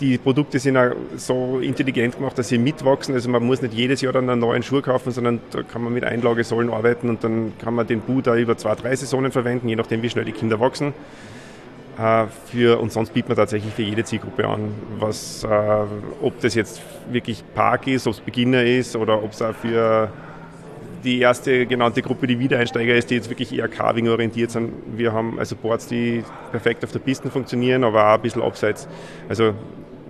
[0.00, 3.14] Die Produkte sind auch so intelligent gemacht, dass sie mitwachsen.
[3.14, 5.92] Also man muss nicht jedes Jahr dann einen neuen Schuh kaufen, sondern da kann man
[5.92, 9.68] mit Einlagesäulen arbeiten und dann kann man den Boot auch über zwei, drei Saisonen verwenden,
[9.68, 10.94] je nachdem wie schnell die Kinder wachsen.
[11.98, 15.48] Äh, für, und sonst bietet man tatsächlich für jede Zielgruppe an, was, äh,
[16.22, 20.10] ob das jetzt wirklich Park ist, ob es Beginner ist oder ob es auch für
[21.04, 24.72] die erste genannte Gruppe, die Wiedereinsteiger ist, die jetzt wirklich eher Carving orientiert sind.
[24.96, 28.88] Wir haben also Boards, die perfekt auf der Piste funktionieren, aber auch ein bisschen abseits.
[29.28, 29.52] Also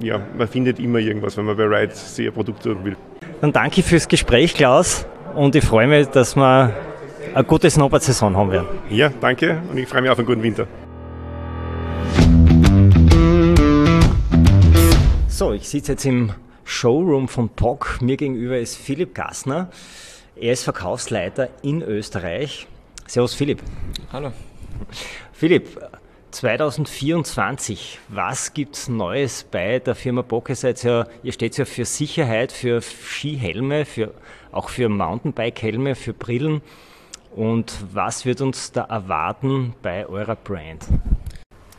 [0.00, 2.96] ja, man findet immer irgendwas, wenn man bei Ride sich ein Produkt suchen will.
[3.40, 6.72] Dann danke fürs Gespräch, Klaus, und ich freue mich, dass wir
[7.34, 8.66] eine gute Snowboard-Saison haben werden.
[8.90, 10.66] Ja, danke und ich freue mich auf einen guten Winter.
[15.42, 18.00] So, ich sitze jetzt im Showroom von POC.
[18.00, 19.70] Mir gegenüber ist Philipp Gassner.
[20.36, 22.68] Er ist Verkaufsleiter in Österreich.
[23.08, 23.60] Servus Philipp.
[24.12, 24.30] Hallo.
[25.32, 25.80] Philipp,
[26.30, 30.50] 2024, was gibt es Neues bei der Firma POC?
[30.50, 34.14] Ihr, seid ja, ihr steht ja für Sicherheit, für Skihelme, für,
[34.52, 36.62] auch für Mountainbike-Helme, für Brillen.
[37.34, 40.86] Und was wird uns da erwarten bei eurer Brand?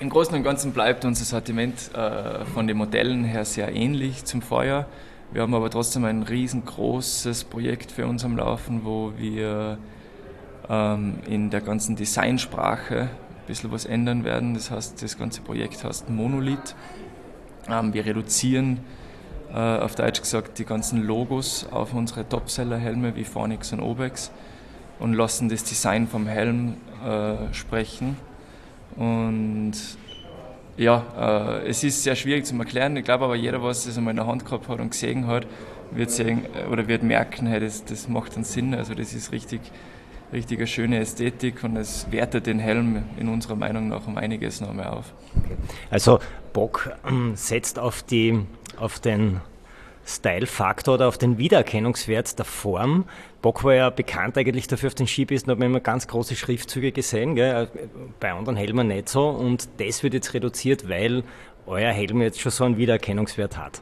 [0.04, 4.42] Im Großen und Ganzen bleibt unser Sortiment äh, von den Modellen her sehr ähnlich zum
[4.42, 4.86] Vorjahr.
[5.32, 9.78] Wir haben aber trotzdem ein riesengroßes Projekt für uns am Laufen, wo wir
[10.68, 13.10] ähm, in der ganzen Designsprache ein
[13.48, 14.56] bisschen was ändern werden.
[14.56, 16.76] Das heißt, das ganze Projekt heißt Monolith.
[17.70, 18.82] Ähm, wir reduzieren
[19.54, 24.32] äh, auf Deutsch gesagt die ganzen Logos auf unsere Topseller-Helme wie Phoenix und Obex
[25.00, 28.18] und lassen das Design vom Helm äh, sprechen
[28.96, 29.74] und
[30.78, 32.98] ja, äh, es ist sehr schwierig zu erklären.
[32.98, 35.46] Ich glaube aber, jeder, was das einmal in der Hand gehabt hat und gesehen hat,
[35.92, 38.74] wird sehen oder wird merken, hey, das, das macht einen Sinn.
[38.74, 39.62] Also das ist richtig,
[40.32, 44.62] richtig eine schöne Ästhetik und es wertet den Helm in unserer Meinung nach um einiges
[44.62, 45.14] noch mehr auf.
[45.92, 46.20] Also
[46.54, 48.40] Bock ähm, setzt auf, die,
[48.78, 49.42] auf den
[50.06, 53.06] Style-Faktor oder auf den Wiedererkennungswert der Form.
[53.42, 56.36] Bock war ja bekannt eigentlich dafür auf den Skipisten, da hat man immer ganz große
[56.36, 57.70] Schriftzüge gesehen, gell?
[58.20, 61.24] bei anderen Helmen nicht so und das wird jetzt reduziert, weil
[61.66, 63.82] euer Helm jetzt schon so einen Wiedererkennungswert hat.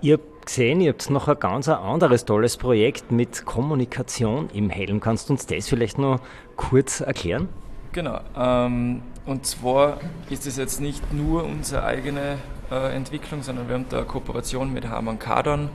[0.00, 5.00] Ihr habt gesehen, ihr habt noch ein ganz anderes tolles Projekt mit Kommunikation im Helm.
[5.00, 6.20] Kannst du uns das vielleicht noch
[6.56, 7.48] kurz erklären?
[7.92, 8.20] Genau.
[8.36, 12.38] Ähm, und zwar ist es jetzt nicht nur unsere eigene
[12.70, 15.68] äh, Entwicklung, sondern wir haben da eine Kooperation mit Harman Kardon,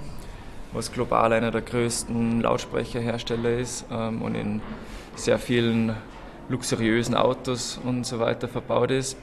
[0.73, 4.59] was global einer der größten Lautsprecherhersteller ist ähm, und in
[5.15, 5.95] sehr vielen
[6.49, 9.17] luxuriösen Autos und so weiter verbaut ist.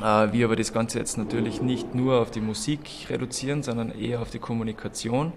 [0.00, 4.22] Äh, wir aber das Ganze jetzt natürlich nicht nur auf die Musik reduzieren, sondern eher
[4.22, 5.34] auf die Kommunikation.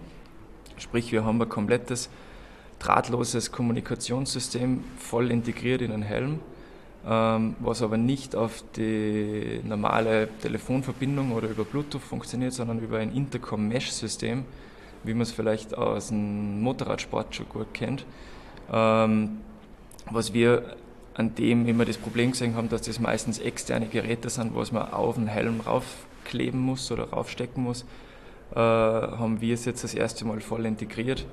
[0.77, 2.09] Sprich, wir haben ein komplettes
[2.79, 6.39] drahtloses Kommunikationssystem voll integriert in einen Helm,
[7.05, 14.45] was aber nicht auf die normale Telefonverbindung oder über Bluetooth funktioniert, sondern über ein Intercom-Mesh-System,
[15.03, 18.05] wie man es vielleicht aus dem Motorradsport schon gut kennt.
[18.71, 19.39] Ähm,
[20.09, 20.77] was wir
[21.15, 24.91] an dem immer das Problem gesehen haben, dass das meistens externe Geräte sind, was man
[24.91, 27.85] auf den Helm raufkleben muss oder raufstecken muss,
[28.53, 31.25] äh, haben wir es jetzt das erste Mal voll integriert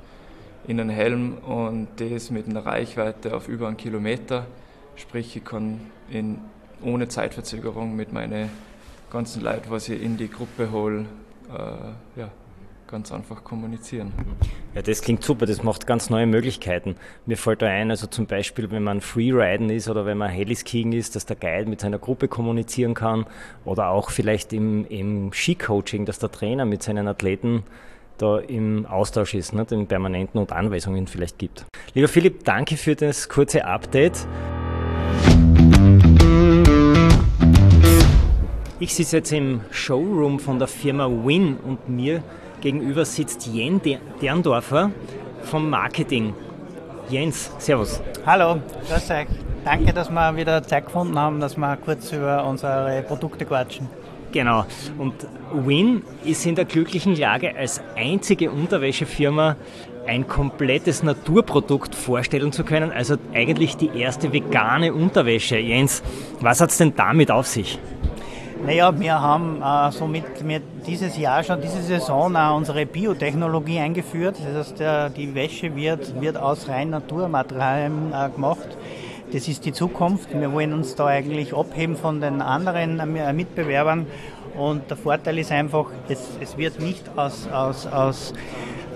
[0.66, 4.46] in den Helm und das mit einer Reichweite auf über einen Kilometer.
[4.96, 6.38] Sprich, ich kann in,
[6.83, 8.50] ohne Zeitverzögerung mit meinen
[9.11, 11.07] ganzen Leuten, was ich in die Gruppe hole,
[11.50, 12.31] äh, ja,
[12.87, 14.12] ganz einfach kommunizieren.
[14.74, 16.96] Ja, das klingt super, das macht ganz neue Möglichkeiten.
[17.26, 20.92] Mir fällt da ein, also zum Beispiel, wenn man Freeriden ist oder wenn man Heliskiing
[20.92, 23.26] ist, dass der Guide mit seiner Gruppe kommunizieren kann
[23.64, 27.64] oder auch vielleicht im, im Skicoaching, dass der Trainer mit seinen Athleten
[28.18, 31.64] da im Austausch ist, ne, den permanenten und Anweisungen vielleicht gibt.
[31.94, 34.26] Lieber Philipp, danke für das kurze Update.
[38.79, 42.23] Ich sitze jetzt im Showroom von der Firma Win und mir
[42.61, 43.83] gegenüber sitzt Jens
[44.20, 44.90] Derndorfer
[45.44, 46.35] vom Marketing.
[47.09, 48.01] Jens, Servus.
[48.27, 49.27] Hallo, grüß euch.
[49.64, 53.88] Danke, dass wir wieder Zeit gefunden haben, dass wir kurz über unsere Produkte quatschen.
[54.33, 54.64] Genau.
[54.96, 55.14] Und
[55.53, 59.57] Win ist in der glücklichen Lage, als einzige Unterwäschefirma
[60.06, 62.92] ein komplettes Naturprodukt vorstellen zu können.
[62.92, 65.58] Also eigentlich die erste vegane Unterwäsche.
[65.58, 66.02] Jens,
[66.40, 67.78] was hat es denn damit auf sich?
[68.66, 74.36] Naja, wir haben äh, somit mit dieses Jahr schon, diese Saison auch unsere Biotechnologie eingeführt.
[74.38, 78.68] Das heißt, der, die Wäsche wird, wird aus rein Naturmaterialien äh, gemacht.
[79.32, 80.28] Das ist die Zukunft.
[80.38, 84.06] Wir wollen uns da eigentlich abheben von den anderen äh, Mitbewerbern.
[84.58, 88.34] Und der Vorteil ist einfach, es, es wird nicht aus, aus, aus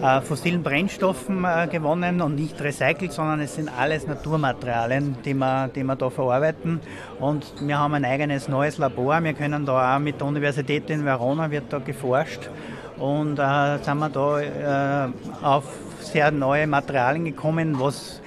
[0.03, 5.69] äh, fossilen Brennstoffen äh, gewonnen und nicht recycelt, sondern es sind alles Naturmaterialien, die wir,
[5.69, 6.81] die wir da verarbeiten.
[7.21, 9.23] Und wir haben ein eigenes neues Labor.
[9.23, 12.51] Wir können da auch mit der Universität in Verona wird da geforscht
[12.99, 15.65] und äh, sind wir da äh, auf
[16.01, 18.21] sehr neue Materialien gekommen, was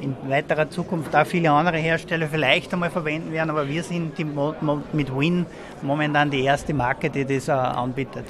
[0.00, 4.24] in weiterer Zukunft auch viele andere Hersteller vielleicht einmal verwenden werden, aber wir sind die,
[4.24, 5.46] mit Win
[5.82, 8.24] momentan die erste Marke, die das anbietet.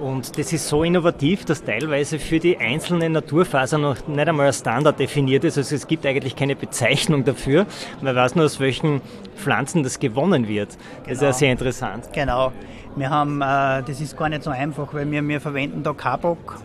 [0.00, 4.52] Und das ist so innovativ, dass teilweise für die einzelnen Naturfasern noch nicht einmal ein
[4.52, 5.58] Standard definiert ist.
[5.58, 7.66] Also es gibt eigentlich keine Bezeichnung dafür.
[8.00, 9.00] Man weiß nur, aus welchen
[9.36, 10.70] Pflanzen das gewonnen wird.
[10.70, 11.12] Das genau.
[11.12, 12.08] ist ja sehr interessant.
[12.12, 12.52] Genau.
[12.94, 16.60] Wir haben, äh, das ist gar nicht so einfach, weil wir, wir verwenden da Kabok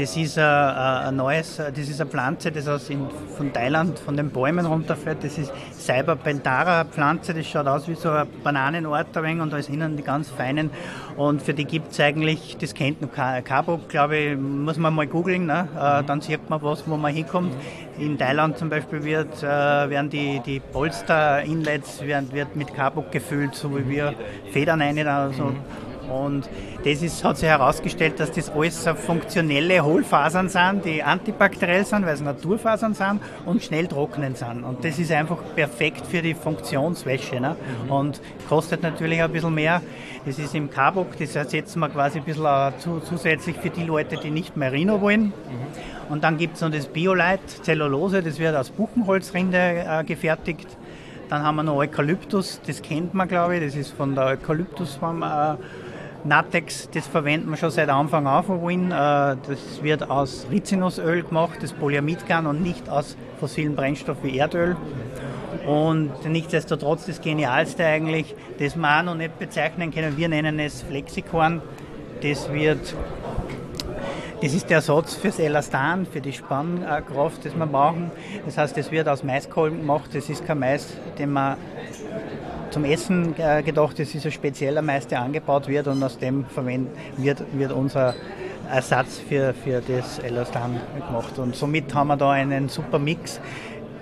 [0.00, 4.16] das ist ein, ein neues, das ist eine Pflanze, das aus in, von Thailand, von
[4.16, 5.22] den Bäumen runterfällt.
[5.22, 9.96] Das ist Cyberpentara Pflanze, das schaut aus wie so ein Bananenort und da ist innen
[9.96, 10.70] die ganz feinen.
[11.16, 15.06] Und für die gibt es eigentlich, das kennt noch Cabo, glaube ich, muss man mal
[15.06, 15.68] googeln, ne?
[15.76, 17.54] Äh, dann sieht man was, wo man hinkommt.
[17.98, 23.76] In Thailand zum Beispiel wird, äh, werden die, die Polster-Inlets wird mit Cabo gefüllt, so
[23.76, 24.14] wie wir
[24.50, 25.06] Federn rein.
[25.06, 25.52] Also,
[26.10, 26.48] und
[26.84, 32.14] das ist, hat sich herausgestellt, dass das alles funktionelle Hohlfasern sind, die antibakteriell sind, weil
[32.14, 34.64] es Naturfasern sind und schnell trocknen sind.
[34.64, 37.40] Und das ist einfach perfekt für die Funktionswäsche.
[37.40, 37.56] Ne?
[37.84, 37.90] Mhm.
[37.90, 39.82] Und kostet natürlich ein bisschen mehr.
[40.26, 42.72] Das ist im Kabuk, das ersetzen wir quasi ein bisschen
[43.08, 45.26] zusätzlich für die Leute, die nicht Merino wollen.
[45.26, 45.32] Mhm.
[46.10, 50.66] Und dann gibt es noch das Biolite, Zellulose, das wird aus Buchenholzrinde äh, gefertigt.
[51.28, 55.22] Dann haben wir noch Eukalyptus, das kennt man glaube ich, das ist von der Eukalyptusform.
[55.22, 55.54] Äh,
[56.24, 58.90] Natex, das verwenden wir schon seit Anfang an von Win.
[58.90, 64.76] Äh, das wird aus Rizinusöl gemacht, das Polyamidgarn und nicht aus fossilen Brennstoffen wie Erdöl.
[65.66, 70.82] Und nichtsdestotrotz das Genialste eigentlich, das wir auch noch nicht bezeichnen können, wir nennen es
[70.82, 71.62] Flexikorn.
[72.22, 72.94] Das wird
[74.42, 78.10] das ist der Ersatz fürs Elastan, für die Spannkraft, das wir brauchen.
[78.46, 80.10] Das heißt, das wird aus Maiskolben gemacht.
[80.14, 80.86] Das ist kein Mais,
[81.18, 81.58] den man
[82.70, 86.44] zum Essen äh, gedacht ist, ist ein spezieller Mais, der angebaut wird und aus dem
[87.16, 88.14] wird, wird unser
[88.70, 91.38] Ersatz für, für das Elastan gemacht.
[91.38, 93.40] Und somit haben wir da einen super Mix.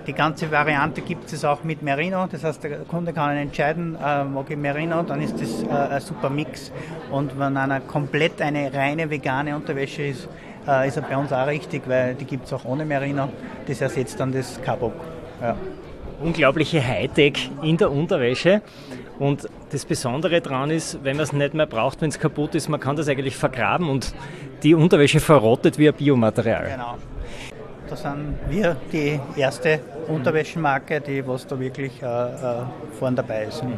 [0.07, 4.23] Die ganze Variante gibt es auch mit Merino, das heißt, der Kunde kann entscheiden, äh,
[4.23, 6.71] mag ich Merino, dann ist das äh, ein super Mix.
[7.11, 10.27] Und wenn einer komplett eine reine vegane Unterwäsche ist,
[10.67, 13.29] äh, ist er bei uns auch richtig, weil die gibt es auch ohne Merino.
[13.67, 14.93] Das ersetzt dann das Kabok.
[15.41, 15.55] Ja
[16.21, 18.61] unglaubliche Hightech in der Unterwäsche.
[19.19, 22.69] Und das Besondere daran ist, wenn man es nicht mehr braucht, wenn es kaputt ist,
[22.69, 24.13] man kann das eigentlich vergraben und
[24.63, 26.69] die Unterwäsche verrottet wie ein Biomaterial.
[26.71, 26.95] Genau.
[27.89, 32.61] Da sind wir die erste Unterwäschemarke, die was da wirklich äh, äh,
[32.99, 33.63] vorn dabei ist.
[33.63, 33.73] Mhm.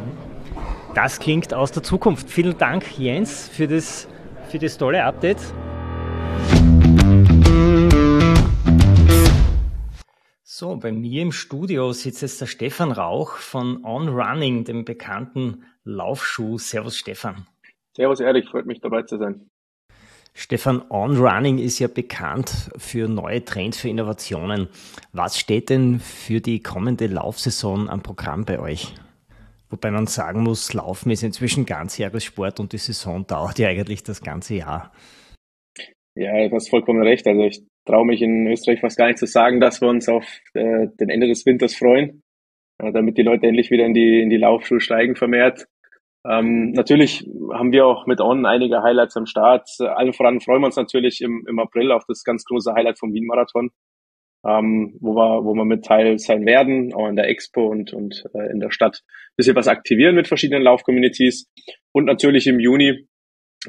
[0.93, 2.29] Das klingt aus der Zukunft.
[2.29, 4.07] Vielen Dank, Jens, für das,
[4.49, 5.39] für das tolle Update.
[10.61, 15.63] So, bei mir im Studio sitzt jetzt der Stefan Rauch von On Running, dem bekannten
[15.85, 16.59] Laufschuh.
[16.59, 17.47] Servus, Stefan.
[17.97, 19.49] Servus, Erik, freut mich dabei zu sein.
[20.35, 24.69] Stefan, On Running ist ja bekannt für neue Trends, für Innovationen.
[25.13, 28.93] Was steht denn für die kommende Laufsaison am Programm bei euch?
[29.71, 34.21] Wobei man sagen muss, Laufen ist inzwischen Ganzjahressport und die Saison dauert ja eigentlich das
[34.21, 34.91] ganze Jahr.
[36.13, 37.25] Ja, du hast vollkommen recht.
[37.25, 40.25] Also ich traue mich in Österreich fast gar nicht zu sagen, dass wir uns auf
[40.53, 42.23] äh, den Ende des Winters freuen,
[42.79, 45.65] äh, damit die Leute endlich wieder in die, in die Laufschuhe steigen vermehrt.
[46.27, 49.67] Ähm, natürlich haben wir auch mit On einige Highlights am Start.
[49.79, 52.99] Äh, allen voran freuen wir uns natürlich im, im April auf das ganz große Highlight
[52.99, 53.71] vom Wien-Marathon
[54.45, 58.23] ähm, wo wir, wo wir mit Teil sein werden, auch in der Expo und, und
[58.33, 61.47] äh, in der Stadt ein bisschen was aktivieren mit verschiedenen Laufcommunities.
[61.91, 63.07] Und natürlich im Juni,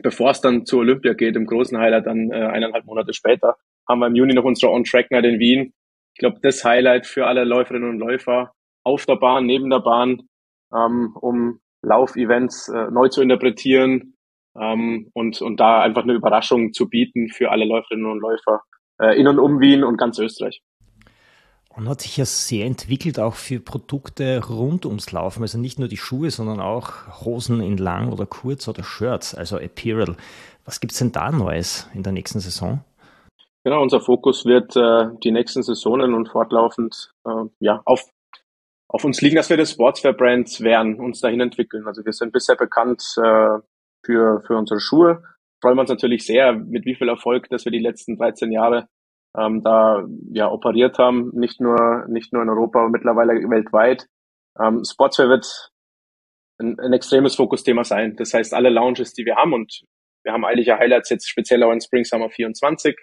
[0.02, 3.56] bevor es dann zur Olympia geht, im großen Highlight dann äh, eineinhalb Monate später,
[3.88, 5.72] haben wir im Juni noch unsere On-Track-Night in Wien.
[6.14, 8.52] Ich glaube, das Highlight für alle Läuferinnen und Läufer
[8.84, 10.22] auf der Bahn, neben der Bahn,
[10.74, 14.14] ähm, um Laufevents äh, neu zu interpretieren
[14.56, 18.62] ähm, und, und da einfach eine Überraschung zu bieten für alle Läuferinnen und Läufer,
[19.00, 20.62] äh, in und um Wien und ganz Österreich.
[21.74, 25.42] Und hat sich ja sehr entwickelt auch für Produkte rund ums Laufen.
[25.42, 29.56] Also nicht nur die Schuhe, sondern auch Hosen in lang oder kurz oder Shirts, also
[29.56, 30.16] Apparel.
[30.66, 32.84] Was gibt es denn da Neues in der nächsten Saison?
[33.64, 38.02] Genau, unser Fokus wird äh, die nächsten Saisonen und fortlaufend äh, ja, auf,
[38.88, 41.86] auf uns liegen, dass wir das Sportswear-Brand werden, uns dahin entwickeln.
[41.86, 43.58] Also wir sind bisher bekannt äh,
[44.04, 45.22] für, für unsere Schuhe,
[45.62, 48.88] freuen wir uns natürlich sehr, mit wie viel Erfolg, dass wir die letzten 13 Jahre
[49.38, 54.06] ähm, da ja operiert haben, nicht nur nicht nur in Europa, aber mittlerweile weltweit.
[54.60, 55.70] Ähm, Sportswear wird
[56.60, 58.16] ein, ein extremes Fokusthema sein.
[58.16, 59.84] Das heißt, alle Lounges, die wir haben und
[60.24, 62.96] wir haben einige Highlights jetzt speziell auch in Spring Summer 24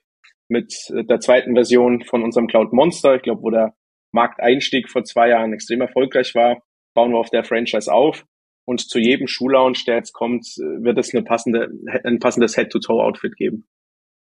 [0.50, 3.16] mit der zweiten Version von unserem Cloud Monster.
[3.16, 3.74] Ich glaube, wo der
[4.12, 6.62] Markteinstieg vor zwei Jahren extrem erfolgreich war,
[6.96, 8.26] bauen wir auf der Franchise auf.
[8.66, 11.70] Und zu jedem Schuhlaunch, der jetzt kommt, wird es eine passende,
[12.04, 13.68] ein passendes Head-to-Toe-Outfit geben.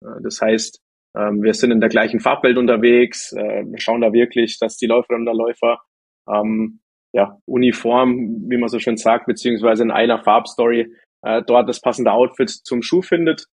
[0.02, 0.82] Äh, das heißt,
[1.16, 3.32] ähm, wir sind in der gleichen Farbwelt unterwegs.
[3.32, 5.80] Äh, wir schauen da wirklich, dass die Läuferinnen und Läufer
[6.28, 6.80] ähm,
[7.12, 12.12] ja, uniform, wie man so schön sagt, beziehungsweise in einer Farbstory äh, dort das passende
[12.12, 13.46] Outfit zum Schuh findet.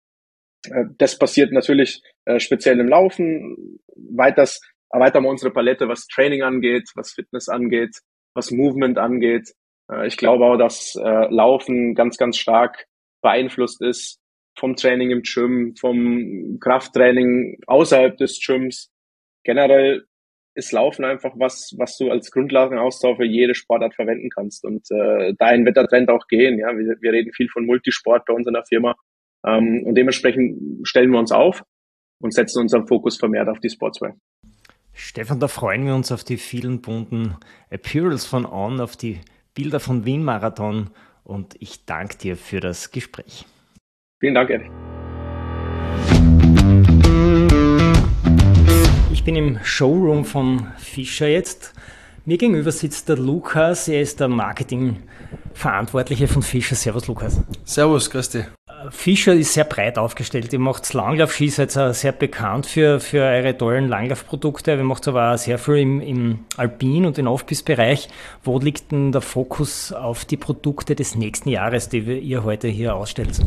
[0.69, 3.79] Äh, das passiert natürlich äh, speziell im Laufen.
[3.95, 7.97] Weiters erweitern wir unsere Palette, was Training angeht, was Fitness angeht,
[8.33, 9.51] was Movement angeht.
[9.91, 12.85] Äh, ich glaube auch, dass Laufen ganz, ganz stark
[13.21, 14.19] beeinflusst ist
[14.57, 18.91] vom Training im Gym, vom Krafttraining außerhalb des Gyms.
[19.43, 20.05] Generell
[20.53, 24.65] ist Laufen einfach was, was du als Grundlagenaustausch für jede Sportart verwenden kannst.
[24.65, 26.59] Und äh, dahin wird der Trend auch gehen.
[26.59, 28.95] Ja, wir, wir reden viel von Multisport bei uns in der Firma.
[29.45, 31.63] Ähm, und dementsprechend stellen wir uns auf
[32.21, 34.15] und setzen unseren Fokus vermehrt auf die Sportswear.
[34.93, 37.35] Stefan, da freuen wir uns auf die vielen bunten
[37.69, 39.19] Apparels von On, auf die
[39.53, 40.89] Bilder von Wien Marathon
[41.23, 43.45] und ich danke dir für das Gespräch.
[44.19, 44.69] Vielen Dank, Eddie.
[49.11, 51.73] Ich bin im Showroom von Fischer jetzt.
[52.25, 56.75] Mir gegenüber sitzt der Lukas, er ist der Marketingverantwortliche von Fischer.
[56.75, 57.41] Servus, Lukas.
[57.65, 58.43] Servus, Christi.
[58.89, 60.51] Fischer ist sehr breit aufgestellt.
[60.51, 64.71] Ihr macht Langlaufski, seid sehr bekannt für, für eure tollen Langlaufprodukte.
[64.71, 68.09] Ihr macht aber auch sehr viel im, im Alpin- und im Aufbiss-Bereich.
[68.43, 72.95] Wo liegt denn der Fokus auf die Produkte des nächsten Jahres, die ihr heute hier
[72.95, 73.39] ausstellt?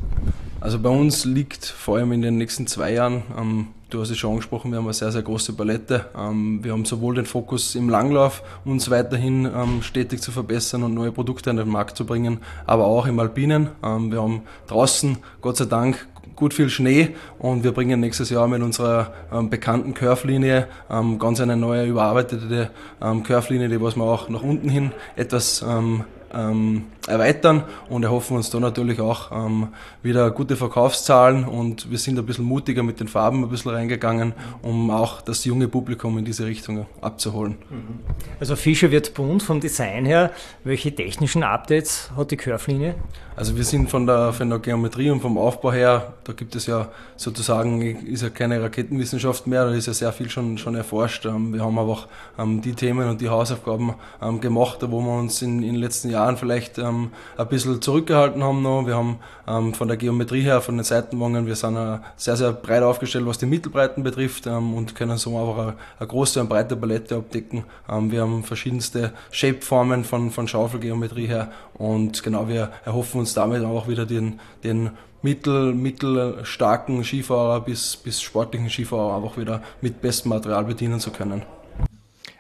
[0.61, 4.19] Also bei uns liegt vor allem in den nächsten zwei Jahren, ähm, du hast es
[4.19, 6.07] schon angesprochen, wir haben eine sehr, sehr große Palette.
[6.19, 10.95] Ähm, wir haben sowohl den Fokus im Langlauf, uns weiterhin ähm, stetig zu verbessern und
[10.95, 13.69] neue Produkte an den Markt zu bringen, aber auch im Alpinen.
[13.85, 18.49] Ähm, wir haben draußen, Gott sei Dank, gut viel Schnee und wir bringen nächstes Jahr
[18.49, 24.03] mit unserer ähm, bekannten Curve-Linie ähm, ganz eine neue überarbeitete ähm, Curve-Linie, die was wir
[24.03, 26.05] auch nach unten hin etwas ähm,
[26.35, 29.69] ähm, erweitern und erhoffen uns da natürlich auch ähm,
[30.03, 34.33] wieder gute Verkaufszahlen und wir sind ein bisschen mutiger mit den Farben ein bisschen reingegangen,
[34.63, 37.57] um auch das junge Publikum in diese Richtung abzuholen.
[37.71, 38.01] Mhm.
[38.41, 40.31] Also Fischer wird bunt vom Design her.
[40.65, 42.95] Welche technischen Updates hat die Curve-Linie?
[43.37, 46.67] Also wir sind von der, von der Geometrie und vom Aufbau her, da gibt es
[46.67, 51.27] ja sozusagen, ist ja keine Raketenwissenschaft mehr, da ist ja sehr viel schon, schon erforscht.
[51.27, 52.07] Ähm, wir haben aber auch
[52.39, 56.11] ähm, die Themen und die Hausaufgaben ähm, gemacht, wo wir uns in, in den letzten
[56.11, 58.87] Jahren Jahren vielleicht ähm, ein bisschen zurückgehalten haben noch.
[58.87, 62.53] Wir haben ähm, von der Geometrie her, von den Seitenwangen, wir sind äh, sehr, sehr
[62.53, 66.77] breit aufgestellt, was die Mittelbreiten betrifft ähm, und können so einfach eine, große und breite
[66.77, 67.65] Palette abdecken.
[67.89, 73.63] Ähm, wir haben verschiedenste Shapeformen von, von Schaufelgeometrie her und genau, wir erhoffen uns damit
[73.65, 74.91] auch wieder den, den
[75.23, 81.43] mittel, mittelstarken Skifahrer bis, bis sportlichen Skifahrer einfach wieder mit bestem Material bedienen zu können.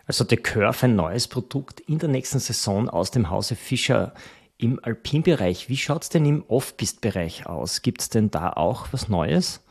[0.06, 4.12] Also der Curve, ein neues Produkt in der nächsten Saison aus dem Hause Fischer
[4.58, 5.68] im Alpinbereich.
[5.68, 7.82] Wie schaut es denn im Off-Pist-Bereich aus?
[7.82, 9.63] Gibt es denn da auch was Neues?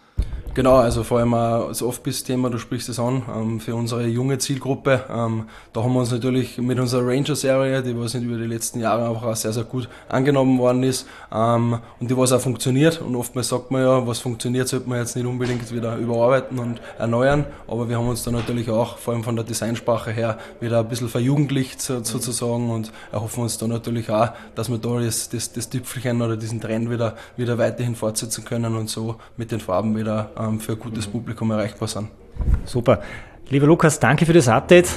[0.55, 4.37] Genau, also vor allem auch das Off-Pist-Thema, du sprichst es an, ähm, für unsere junge
[4.37, 5.03] Zielgruppe.
[5.09, 9.09] Ähm, da haben wir uns natürlich mit unserer Ranger-Serie, die was über die letzten Jahre
[9.09, 13.01] einfach auch sehr, sehr gut angenommen worden ist ähm, und die was auch funktioniert.
[13.01, 16.79] Und oftmals sagt man ja, was funktioniert, sollte man jetzt nicht unbedingt wieder überarbeiten und
[16.99, 17.45] erneuern.
[17.67, 20.87] Aber wir haben uns da natürlich auch, vor allem von der Designsprache her, wieder ein
[20.87, 25.67] bisschen verjugendlicht sozusagen und erhoffen uns da natürlich auch, dass wir da das, das, das
[25.71, 30.29] Tüpfelchen oder diesen Trend wieder, wieder weiterhin fortsetzen können und so mit den Farben wieder
[30.43, 32.09] ähm, für ein gutes Publikum erreichbar sind.
[32.65, 33.01] Super.
[33.49, 34.89] Lieber Lukas, danke für das Update.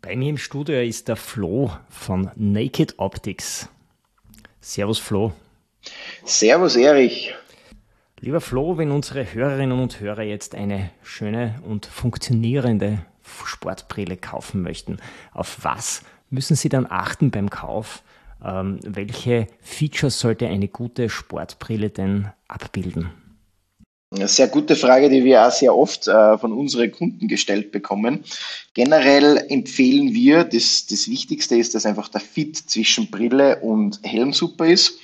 [0.00, 3.68] Bei mir im Studio ist der Flo von Naked Optics.
[4.60, 5.32] Servus Flo.
[6.24, 7.34] Servus Erich.
[8.20, 14.98] Lieber Flo, wenn unsere Hörerinnen und Hörer jetzt eine schöne und funktionierende Sportbrille kaufen möchten,
[15.32, 18.02] auf was müssen sie dann achten beim Kauf?
[18.44, 23.10] Ähm, welche Features sollte eine gute Sportbrille denn abbilden?
[24.10, 28.24] Eine sehr gute Frage, die wir auch sehr oft äh, von unseren Kunden gestellt bekommen.
[28.72, 34.32] Generell empfehlen wir, das, das Wichtigste ist, dass einfach der Fit zwischen Brille und Helm
[34.32, 34.98] super ist.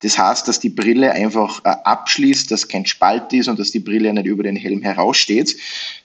[0.00, 3.80] Das heißt, dass die Brille einfach äh, abschließt, dass kein Spalt ist und dass die
[3.80, 5.56] Brille nicht über den Helm heraussteht.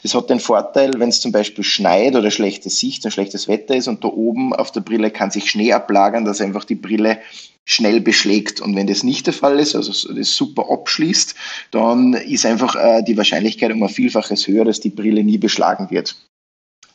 [0.03, 3.76] Das hat den Vorteil, wenn es zum Beispiel schneit oder schlechte Sicht und schlechtes Wetter
[3.76, 7.20] ist und da oben auf der Brille kann sich Schnee ablagern, dass einfach die Brille
[7.65, 8.61] schnell beschlägt.
[8.61, 11.36] Und wenn das nicht der Fall ist, also das super abschließt,
[11.72, 15.91] dann ist einfach äh, die Wahrscheinlichkeit um ein Vielfaches höher, dass die Brille nie beschlagen
[15.91, 16.15] wird.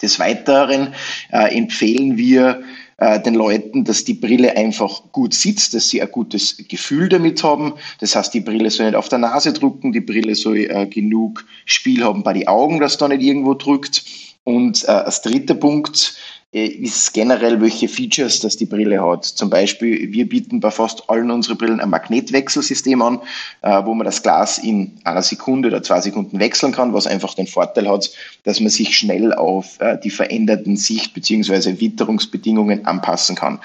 [0.00, 0.94] Des Weiteren
[1.30, 2.62] äh, empfehlen wir
[3.02, 7.42] äh, den Leuten, dass die Brille einfach gut sitzt, dass sie ein gutes Gefühl damit
[7.42, 7.74] haben.
[7.98, 11.44] Das heißt, die Brille soll nicht auf der Nase drücken, die Brille soll äh, genug
[11.64, 14.04] Spiel haben bei den Augen, dass da nicht irgendwo drückt.
[14.44, 16.14] Und äh, als dritter Punkt
[16.52, 19.24] ist generell, welche Features das die Brille hat.
[19.24, 23.20] Zum Beispiel, wir bieten bei fast allen unseren Brillen ein Magnetwechselsystem an,
[23.62, 27.32] äh, wo man das Glas in einer Sekunde oder zwei Sekunden wechseln kann, was einfach
[27.32, 28.10] den Vorteil hat,
[28.44, 31.80] dass man sich schnell auf äh, die veränderten Sicht- bzw.
[31.80, 33.58] Witterungsbedingungen anpassen kann.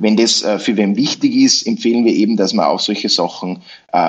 [0.00, 3.62] Wenn das für wen wichtig ist, empfehlen wir eben, dass man auf solche Sachen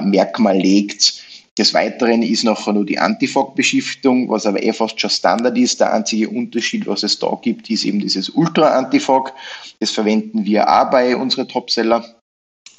[0.04, 1.16] Merkmal legt,
[1.60, 5.82] des Weiteren ist noch nur die Antifog-Beschriftung, was aber eh fast schon Standard ist.
[5.82, 9.34] Der einzige Unterschied, was es da gibt, ist eben dieses Ultra-Antifog.
[9.80, 12.06] Das verwenden wir auch bei unseren Topseller,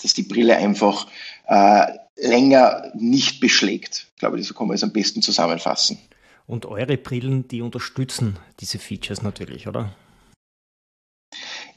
[0.03, 1.07] dass die Brille einfach
[1.47, 4.07] äh, länger nicht beschlägt.
[4.14, 5.99] Ich glaube, das kann man es am besten zusammenfassen.
[6.47, 9.95] Und eure Brillen, die unterstützen diese Features natürlich, oder?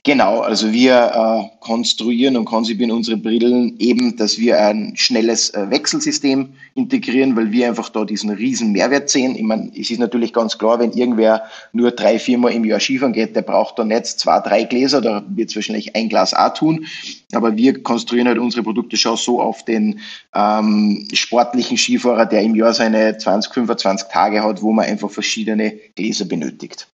[0.06, 5.70] Genau, also wir äh, konstruieren und konzipieren unsere Brillen eben, dass wir ein schnelles äh,
[5.70, 9.34] Wechselsystem integrieren, weil wir einfach da diesen riesen Mehrwert sehen.
[9.38, 13.14] Ich meine, es ist natürlich ganz klar, wenn irgendwer nur drei, viermal im Jahr Skifahren
[13.14, 16.54] geht, der braucht da nicht zwei, drei Gläser, da wird es wahrscheinlich ein Glas auch
[16.54, 16.86] tun.
[17.32, 20.02] Aber wir konstruieren halt unsere Produkte schon so auf den
[20.36, 25.72] ähm, sportlichen Skifahrer, der im Jahr seine 20, 25 Tage hat, wo man einfach verschiedene
[25.96, 26.90] Gläser benötigt.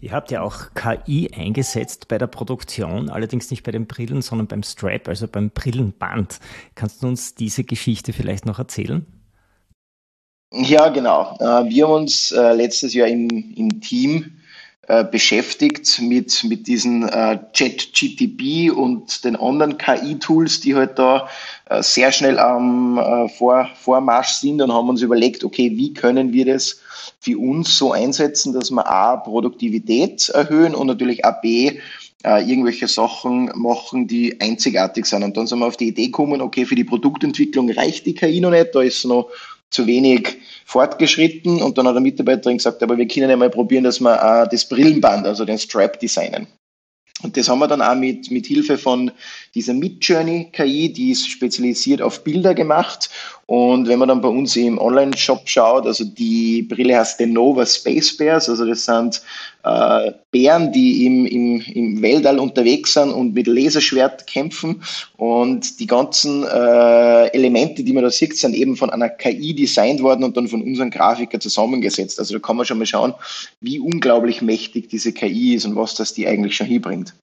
[0.00, 4.46] Ihr habt ja auch KI eingesetzt bei der Produktion, allerdings nicht bei den Brillen, sondern
[4.46, 6.40] beim Strap, also beim Brillenband.
[6.74, 9.04] Kannst du uns diese Geschichte vielleicht noch erzählen?
[10.52, 11.36] Ja, genau.
[11.38, 14.39] Äh, wir haben uns äh, letztes Jahr im, im Team
[14.90, 17.08] äh, beschäftigt mit, mit diesen
[17.52, 21.28] Chat-GTP und den anderen KI-Tools, die halt da
[21.80, 26.80] sehr schnell am Vor Vormarsch sind und haben uns überlegt, okay, wie können wir das
[27.20, 31.78] für uns so einsetzen, dass wir A, Produktivität erhöhen und natürlich auch B,
[32.22, 35.22] äh, irgendwelche Sachen machen, die einzigartig sind.
[35.22, 38.40] Und dann sind wir auf die Idee gekommen, okay, für die Produktentwicklung reicht die KI
[38.40, 39.30] noch nicht, da ist noch
[39.70, 41.62] zu wenig fortgeschritten.
[41.62, 44.48] Und dann hat der Mitarbeiterin gesagt, aber wir können ja mal probieren, dass wir äh,
[44.50, 46.46] das Brillenband, also den Strap designen.
[47.22, 49.10] Und das haben wir dann auch mit, mit Hilfe von
[49.54, 53.10] dieser Midjourney KI, die ist spezialisiert auf Bilder gemacht.
[53.46, 58.16] Und wenn man dann bei uns im Online-Shop schaut, also die Brille heißt Nova Space
[58.16, 59.20] Bears, also das sind
[59.62, 64.82] äh, Bären, die im, im, im Weltall unterwegs sind und mit Laserschwert kämpfen.
[65.16, 70.02] Und die ganzen äh, Elemente, die man da sieht, sind eben von einer KI designt
[70.02, 72.18] worden und dann von unseren Grafikern zusammengesetzt.
[72.18, 73.14] Also da kann man schon mal schauen,
[73.60, 77.14] wie unglaublich mächtig diese KI ist und was das die eigentlich schon hinbringt.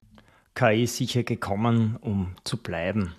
[0.54, 3.14] KI ist sicher gekommen, um zu bleiben.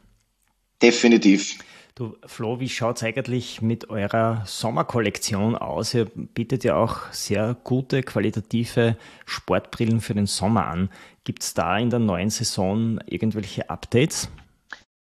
[0.82, 1.57] Definitiv.
[2.00, 5.93] Du, Flo, wie schaut es eigentlich mit eurer Sommerkollektion aus?
[5.93, 8.95] Ihr bietet ja auch sehr gute, qualitative
[9.26, 10.89] Sportbrillen für den Sommer an.
[11.26, 14.30] Gibt es da in der neuen Saison irgendwelche Updates?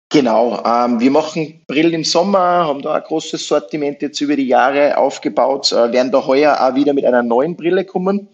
[0.09, 4.47] Genau, ähm, wir machen Brillen im Sommer, haben da ein großes Sortiment jetzt über die
[4.47, 8.29] Jahre aufgebaut, äh, werden da heuer auch wieder mit einer neuen Brille kommen,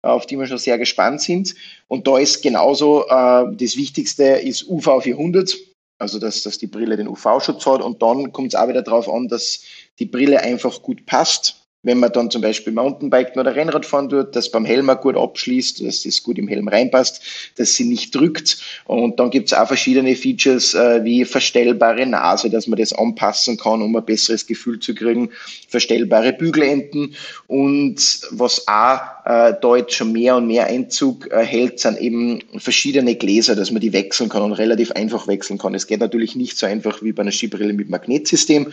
[0.00, 1.54] auf die wir schon sehr gespannt sind.
[1.86, 5.69] Und da ist genauso, äh, das Wichtigste ist UV 400
[6.00, 7.82] also dass, dass die Brille den UV-Schutz hat.
[7.82, 9.62] Und dann kommt es auch wieder darauf an, dass
[9.98, 14.36] die Brille einfach gut passt wenn man dann zum Beispiel Mountainbiken oder Rennrad fahren tut,
[14.36, 17.22] dass beim Helm auch gut abschließt, dass das gut im Helm reinpasst,
[17.56, 18.58] dass sie nicht drückt.
[18.84, 23.56] Und dann gibt es auch verschiedene Features äh, wie verstellbare Nase, dass man das anpassen
[23.56, 25.30] kann, um ein besseres Gefühl zu kriegen,
[25.68, 27.14] verstellbare Bügelenden.
[27.46, 32.40] Und was auch äh, da jetzt schon mehr und mehr Einzug äh, hält, sind eben
[32.58, 35.74] verschiedene Gläser, dass man die wechseln kann und relativ einfach wechseln kann.
[35.74, 38.70] Es geht natürlich nicht so einfach wie bei einer Skibrille mit Magnetsystem,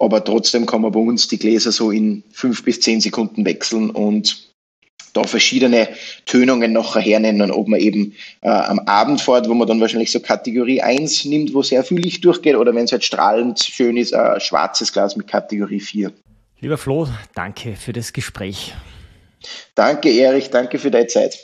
[0.00, 3.90] aber trotzdem kann man bei uns die Gläser so in fünf bis zehn Sekunden wechseln
[3.90, 4.50] und
[5.12, 5.88] da verschiedene
[6.24, 10.20] Tönungen nachher hernennen, ob man eben äh, am Abend fährt, wo man dann wahrscheinlich so
[10.20, 14.14] Kategorie 1 nimmt, wo sehr viel Licht durchgeht, oder wenn es halt strahlend schön ist,
[14.14, 16.12] ein schwarzes Glas mit Kategorie 4.
[16.60, 18.74] Lieber Flo, danke für das Gespräch.
[19.74, 21.38] Danke, Erich, danke für deine Zeit.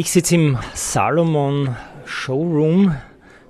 [0.00, 1.74] Ich sitze im Salomon
[2.04, 2.94] Showroom.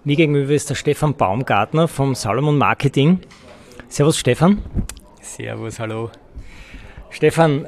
[0.03, 3.21] Mir gegenüber ist der Stefan Baumgartner vom Salomon Marketing.
[3.89, 4.63] Servus Stefan.
[5.21, 6.11] Servus, hallo.
[7.11, 7.67] Stefan,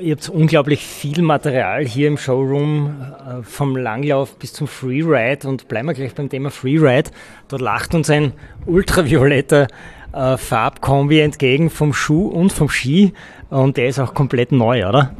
[0.00, 5.48] ihr habt unglaublich viel Material hier im Showroom, äh, vom Langlauf bis zum Freeride.
[5.48, 7.10] Und bleiben wir gleich beim Thema Freeride.
[7.48, 8.32] Dort lacht uns ein
[8.64, 9.66] ultravioletter
[10.12, 13.12] äh, Farbkombi entgegen vom Schuh und vom Ski.
[13.48, 15.16] Und der ist auch komplett neu, oder?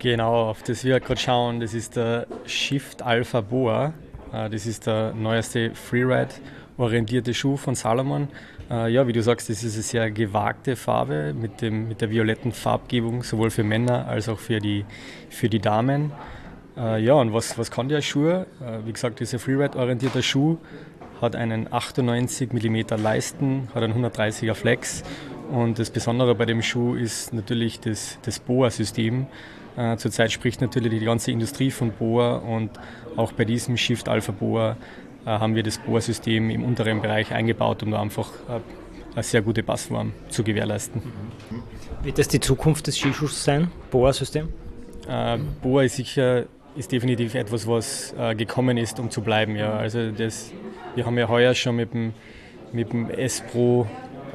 [0.00, 3.94] Genau, auf das wir gerade schauen, das ist der Shift Alpha Boa.
[4.32, 8.28] Äh, das ist der neueste Freeride-orientierte Schuh von Salomon.
[8.70, 12.10] Äh, ja, wie du sagst, das ist eine sehr gewagte Farbe mit, dem, mit der
[12.10, 14.84] violetten Farbgebung, sowohl für Männer als auch für die,
[15.30, 16.12] für die Damen.
[16.76, 18.44] Äh, ja, und was, was kann der Schuh?
[18.84, 20.58] Wie gesagt, dieser Freeride-orientierter Schuh
[21.20, 25.02] hat einen 98 mm Leisten, hat einen 130er Flex
[25.50, 29.26] und das Besondere bei dem Schuh ist natürlich das, das BOA-System.
[29.78, 32.70] Äh, zurzeit spricht natürlich die ganze Industrie von Boa und
[33.16, 34.76] auch bei diesem Shift Alpha Boa
[35.24, 38.60] äh, haben wir das Boa-System im unteren Bereich eingebaut, um da einfach äh,
[39.14, 41.00] eine sehr gute Passform zu gewährleisten.
[42.02, 44.48] Wird das die Zukunft des Skischuhs sein, Boa-System?
[45.62, 46.44] Boa ist sicher
[46.76, 49.56] ist definitiv etwas, was gekommen ist, um zu bleiben.
[49.56, 49.72] Ja.
[49.72, 50.52] Also das,
[50.94, 52.12] wir haben ja heuer schon mit dem,
[52.72, 53.86] mit dem S-Pro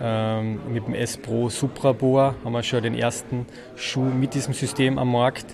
[0.01, 4.97] ähm, mit dem S-Pro Supra Boa haben wir schon den ersten Schuh mit diesem System
[4.97, 5.45] am Markt,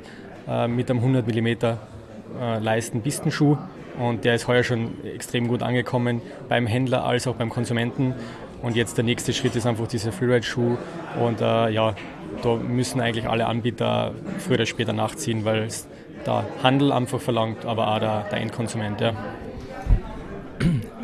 [0.47, 3.57] äh, mit einem 100 mm äh, Leisten-Pistenschuh.
[3.99, 8.13] Und der ist heuer schon extrem gut angekommen beim Händler als auch beim Konsumenten.
[8.61, 10.77] Und jetzt der nächste Schritt ist einfach dieser Freeride-Schuh.
[11.19, 11.95] Und äh, ja,
[12.41, 15.87] da müssen eigentlich alle Anbieter früher oder später nachziehen, weil es
[16.25, 19.01] der Handel einfach verlangt, aber auch der, der Endkonsument.
[19.01, 19.13] Ja.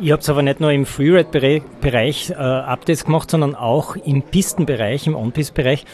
[0.00, 5.06] Ihr habt es aber nicht nur im Freeride-Bereich äh, Updates gemacht, sondern auch im Pistenbereich,
[5.06, 5.84] im On-Piste-Bereich.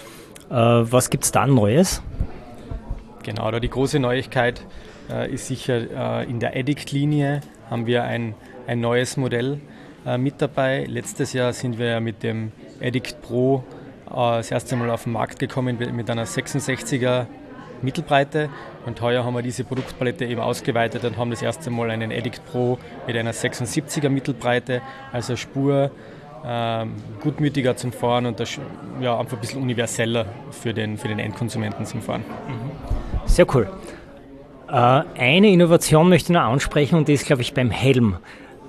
[0.51, 2.03] Äh, was gibt es da Neues?
[3.23, 4.67] Genau, da die große Neuigkeit
[5.11, 7.41] äh, ist sicher äh, in der Addict-Linie
[7.71, 8.35] haben wir ein,
[8.67, 9.61] ein neues Modell
[10.05, 10.85] äh, mit dabei.
[10.89, 12.53] Letztes Jahr sind wir mit dem
[12.83, 13.65] Addict Pro
[14.11, 17.27] äh, das erste Mal auf den Markt gekommen mit einer 66er
[17.83, 18.49] Mittelbreite.
[18.87, 22.45] Und heuer haben wir diese Produktpalette eben ausgeweitet und haben das erste Mal einen Edict
[22.51, 25.91] Pro mit einer 76er Mittelbreite, also Spur
[26.45, 28.59] ähm, gutmütiger zum Fahren und das,
[29.01, 32.25] ja, einfach ein bisschen universeller für den, für den Endkonsumenten zum Fahren.
[32.49, 32.71] Mhm.
[33.27, 33.69] Sehr cool.
[34.69, 38.17] Äh, eine Innovation möchte ich noch ansprechen und die ist, glaube ich, beim Helm.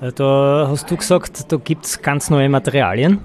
[0.02, 3.22] Äh, da hast du gesagt, da gibt es ganz neue Materialien.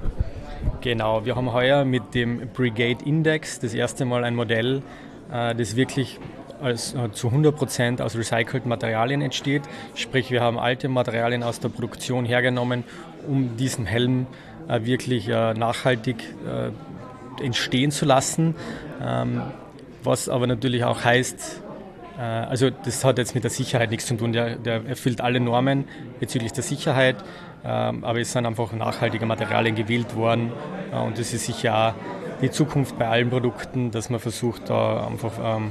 [0.81, 4.83] Genau, wir haben heuer mit dem Brigade Index das erste Mal ein Modell
[5.31, 6.19] das wirklich
[6.61, 9.63] als, äh, zu 100% aus recycelten Materialien entsteht.
[9.95, 12.85] Sprich, wir haben alte Materialien aus der Produktion hergenommen,
[13.27, 14.27] um diesen Helm
[14.69, 16.25] äh, wirklich nachhaltig
[17.43, 18.55] entstehen zu lassen.
[19.01, 19.43] Ähm,
[20.03, 21.63] was aber natürlich auch heißt,
[22.19, 24.33] Äh, also das hat jetzt mit der Sicherheit nichts zu tun.
[24.33, 25.85] Der, der erfüllt alle Normen
[26.21, 27.17] bezüglich der Sicherheit,
[27.65, 30.53] ähm, aber es sind einfach nachhaltige Materialien gewählt worden
[30.93, 35.07] äh, und das ist sicher auch die Zukunft bei allen Produkten, dass man versucht, da
[35.07, 35.71] einfach ähm,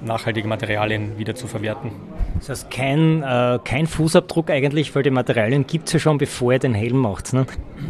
[0.00, 1.90] nachhaltige Materialien wieder zu verwerten.
[2.38, 6.52] Das heißt, kein, äh, kein Fußabdruck eigentlich, weil die Materialien gibt es ja schon, bevor
[6.52, 7.32] ihr den Helm macht.
[7.32, 7.46] Ne?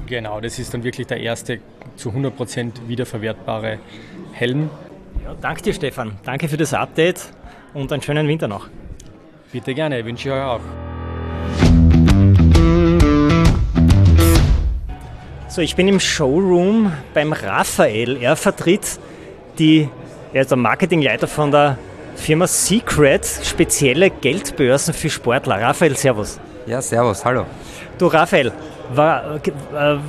[0.06, 1.58] Genau, das ist dann wirklich der erste
[1.96, 3.78] zu 100% wiederverwertbare
[4.32, 4.70] Helm.
[5.24, 6.12] Ja, danke dir, Stefan.
[6.24, 7.20] Danke für das Update
[7.74, 8.68] und einen schönen Winter noch.
[9.50, 10.85] Bitte gerne, wünsche ich euch auch.
[15.48, 18.20] So, ich bin im Showroom beim Raphael.
[18.20, 18.98] Er vertritt
[19.58, 19.88] die,
[20.32, 21.78] er ist der Marketingleiter von der
[22.16, 25.60] Firma Secret, spezielle Geldbörsen für Sportler.
[25.60, 26.40] Raphael, Servus.
[26.66, 27.46] Ja, Servus, hallo.
[27.96, 28.52] Du, Raphael,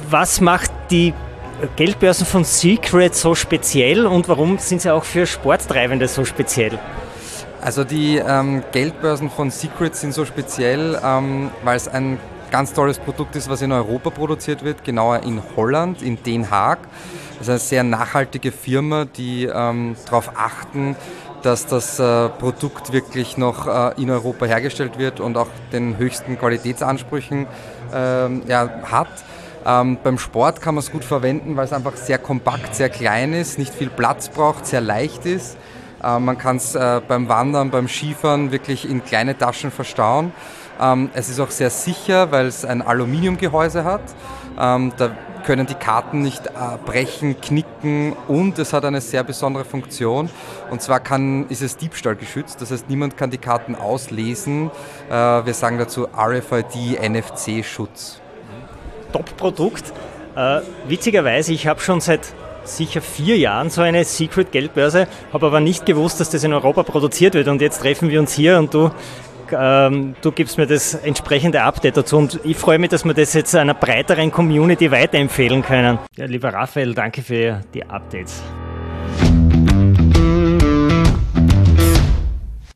[0.10, 1.14] was macht die
[1.76, 6.80] Geldbörsen von Secret so speziell und warum sind sie auch für Sporttreibende so speziell?
[7.62, 12.18] Also die ähm, Geldbörsen von Secret sind so speziell, ähm, weil es ein
[12.52, 16.80] ganz tolles Produkt ist, was in Europa produziert wird, genauer in Holland, in Den Haag.
[17.38, 20.96] Das ist eine sehr nachhaltige Firma, die ähm, darauf achten,
[21.44, 26.38] dass das äh, Produkt wirklich noch äh, in Europa hergestellt wird und auch den höchsten
[26.38, 27.46] Qualitätsansprüchen
[27.94, 29.08] ähm, ja, hat.
[29.66, 33.34] Ähm, beim Sport kann man es gut verwenden, weil es einfach sehr kompakt, sehr klein
[33.34, 35.58] ist, nicht viel Platz braucht, sehr leicht ist.
[36.04, 40.32] Äh, man kann es äh, beim Wandern, beim Skifahren wirklich in kleine Taschen verstauen.
[40.80, 44.02] Ähm, es ist auch sehr sicher, weil es ein Aluminiumgehäuse hat.
[44.60, 45.12] Ähm, da
[45.46, 46.52] können die Karten nicht äh,
[46.86, 50.30] brechen, knicken und es hat eine sehr besondere Funktion.
[50.70, 54.72] Und zwar kann, ist es Diebstahl geschützt, das heißt niemand kann die Karten auslesen.
[55.10, 58.20] Äh, wir sagen dazu RFID NFC-Schutz.
[59.14, 59.94] Top-Produkt.
[60.36, 62.34] Äh, witzigerweise, ich habe schon seit
[62.66, 66.84] sicher vier Jahren so eine Secret Geldbörse, habe aber nicht gewusst, dass das in Europa
[66.84, 67.48] produziert wird.
[67.48, 68.92] Und jetzt treffen wir uns hier und du
[69.52, 73.34] ähm, du gibst mir das entsprechende Update dazu und ich freue mich, dass wir das
[73.34, 76.00] jetzt einer breiteren Community weiterempfehlen können.
[76.16, 78.42] Ja, lieber Raphael, danke für die Updates.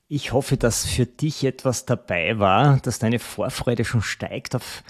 [0.07, 4.83] Ich hoffe, dass für dich etwas dabei war, dass deine Vorfreude schon steigt auf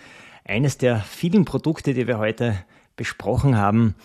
[0.43, 2.55] eines der vielen Produkte, die wir heute
[2.95, 3.95] besprochen haben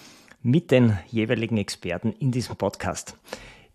[0.43, 3.17] mit den jeweiligen Experten in diesem Podcast.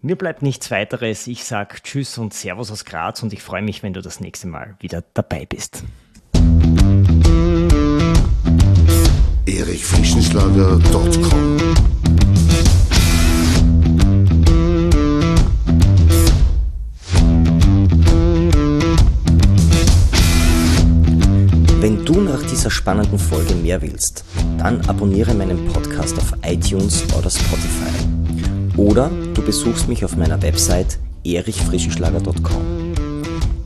[0.03, 1.27] Mir bleibt nichts weiteres.
[1.27, 4.47] Ich sage Tschüss und Servus aus Graz und ich freue mich, wenn du das nächste
[4.47, 5.83] Mal wieder dabei bist.
[9.45, 11.57] erichfrischenschlager.com
[21.79, 24.25] Wenn du nach dieser spannenden Folge mehr willst,
[24.57, 28.10] dann abonniere meinen Podcast auf iTunes oder Spotify.
[28.81, 32.95] Oder du besuchst mich auf meiner Website erichfrischenschlager.com.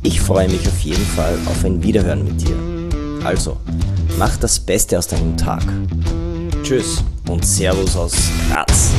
[0.04, 2.58] Ich freue mich auf jeden Fall auf ein Wiederhören mit dir.
[3.24, 3.56] Also,
[4.20, 5.64] mach das Beste aus deinem Tag.
[6.64, 8.14] Tschüss und Servus aus
[8.50, 8.92] Graz.